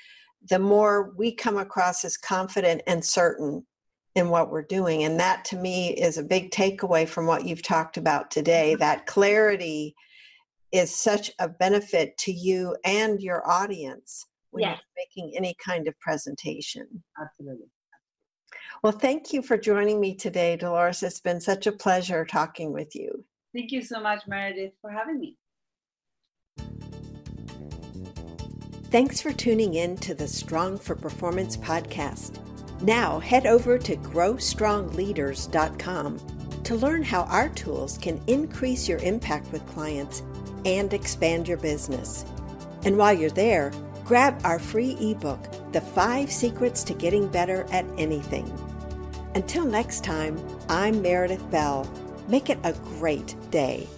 the 0.51 0.59
more 0.59 1.13
we 1.17 1.33
come 1.33 1.59
across 1.59 2.05
as 2.05 2.17
confident 2.17 2.83
and 2.87 3.05
certain 3.05 3.65
in 4.15 4.29
what 4.29 4.51
we're 4.51 4.63
doing. 4.63 5.05
And 5.05 5.19
that 5.21 5.45
to 5.47 5.57
me 5.57 5.91
is 5.91 6.19
a 6.19 6.23
big 6.23 6.51
takeaway 6.51 7.09
from 7.09 7.27
what 7.27 7.47
you've 7.47 7.63
talked 7.63 7.97
about 7.97 8.31
today. 8.31 8.73
Mm-hmm. 8.73 8.81
That 8.81 9.07
clarity 9.07 9.95
is 10.71 10.95
such 10.95 11.31
a 11.39 11.49
benefit 11.49 12.17
to 12.19 12.33
you 12.33 12.77
and 12.85 13.21
your 13.21 13.49
audience 13.49 14.27
when 14.51 14.63
yes. 14.63 14.79
you're 14.79 15.07
making 15.07 15.37
any 15.37 15.55
kind 15.65 15.89
of 15.89 15.99
presentation. 16.01 16.87
Absolutely. 17.21 17.69
Well, 18.83 18.93
thank 18.93 19.33
you 19.33 19.43
for 19.43 19.57
joining 19.57 20.01
me 20.01 20.15
today, 20.15 20.57
Dolores. 20.57 21.03
It's 21.03 21.21
been 21.21 21.41
such 21.41 21.67
a 21.67 21.73
pleasure 21.73 22.25
talking 22.25 22.73
with 22.73 22.95
you. 22.95 23.25
Thank 23.55 23.71
you 23.71 23.83
so 23.83 24.01
much, 24.01 24.27
Meredith, 24.27 24.73
for 24.81 24.91
having 24.91 25.21
me. 25.21 25.37
Thanks 28.91 29.21
for 29.23 29.33
tuning 29.33 29.75
in 29.75 29.97
to 29.99 30.15
the 30.15 30.29
Strong 30.29 30.79
for 30.79 30.95
Performance 30.95 31.57
podcast. 31.57 32.39
Now 32.83 33.21
head 33.21 33.47
over 33.47 33.79
to 33.79 33.97
growstrongleaders.com 33.97 36.19
to 36.65 36.75
learn 36.75 37.03
how 37.03 37.23
our 37.23 37.49
tools 37.51 37.99
can 37.99 38.21
increase 38.27 38.89
your 38.89 38.99
impact 38.99 39.51
with 39.53 39.67
clients 39.69 40.23
and 40.65 40.93
expand 40.93 41.49
your 41.49 41.59
business. 41.59 42.25
And 42.85 42.99
while 42.99 43.13
you're 43.13 43.31
there, 43.31 43.73
grab 44.05 44.41
our 44.45 44.59
free 44.59 44.97
ebook, 45.01 45.41
The 45.73 45.81
Five 45.81 46.31
Secrets 46.31 46.83
to 46.85 46.95
Getting 46.95 47.29
Better 47.29 47.67
at 47.71 47.87
Anything. 47.99 48.53
Until 49.35 49.65
next 49.65 50.05
time, 50.05 50.39
I'm 50.69 51.01
Meredith 51.01 51.51
Bell. 51.51 51.91
Make 52.29 52.51
it 52.51 52.59
a 52.65 52.73
great 52.73 53.35
day. 53.51 53.89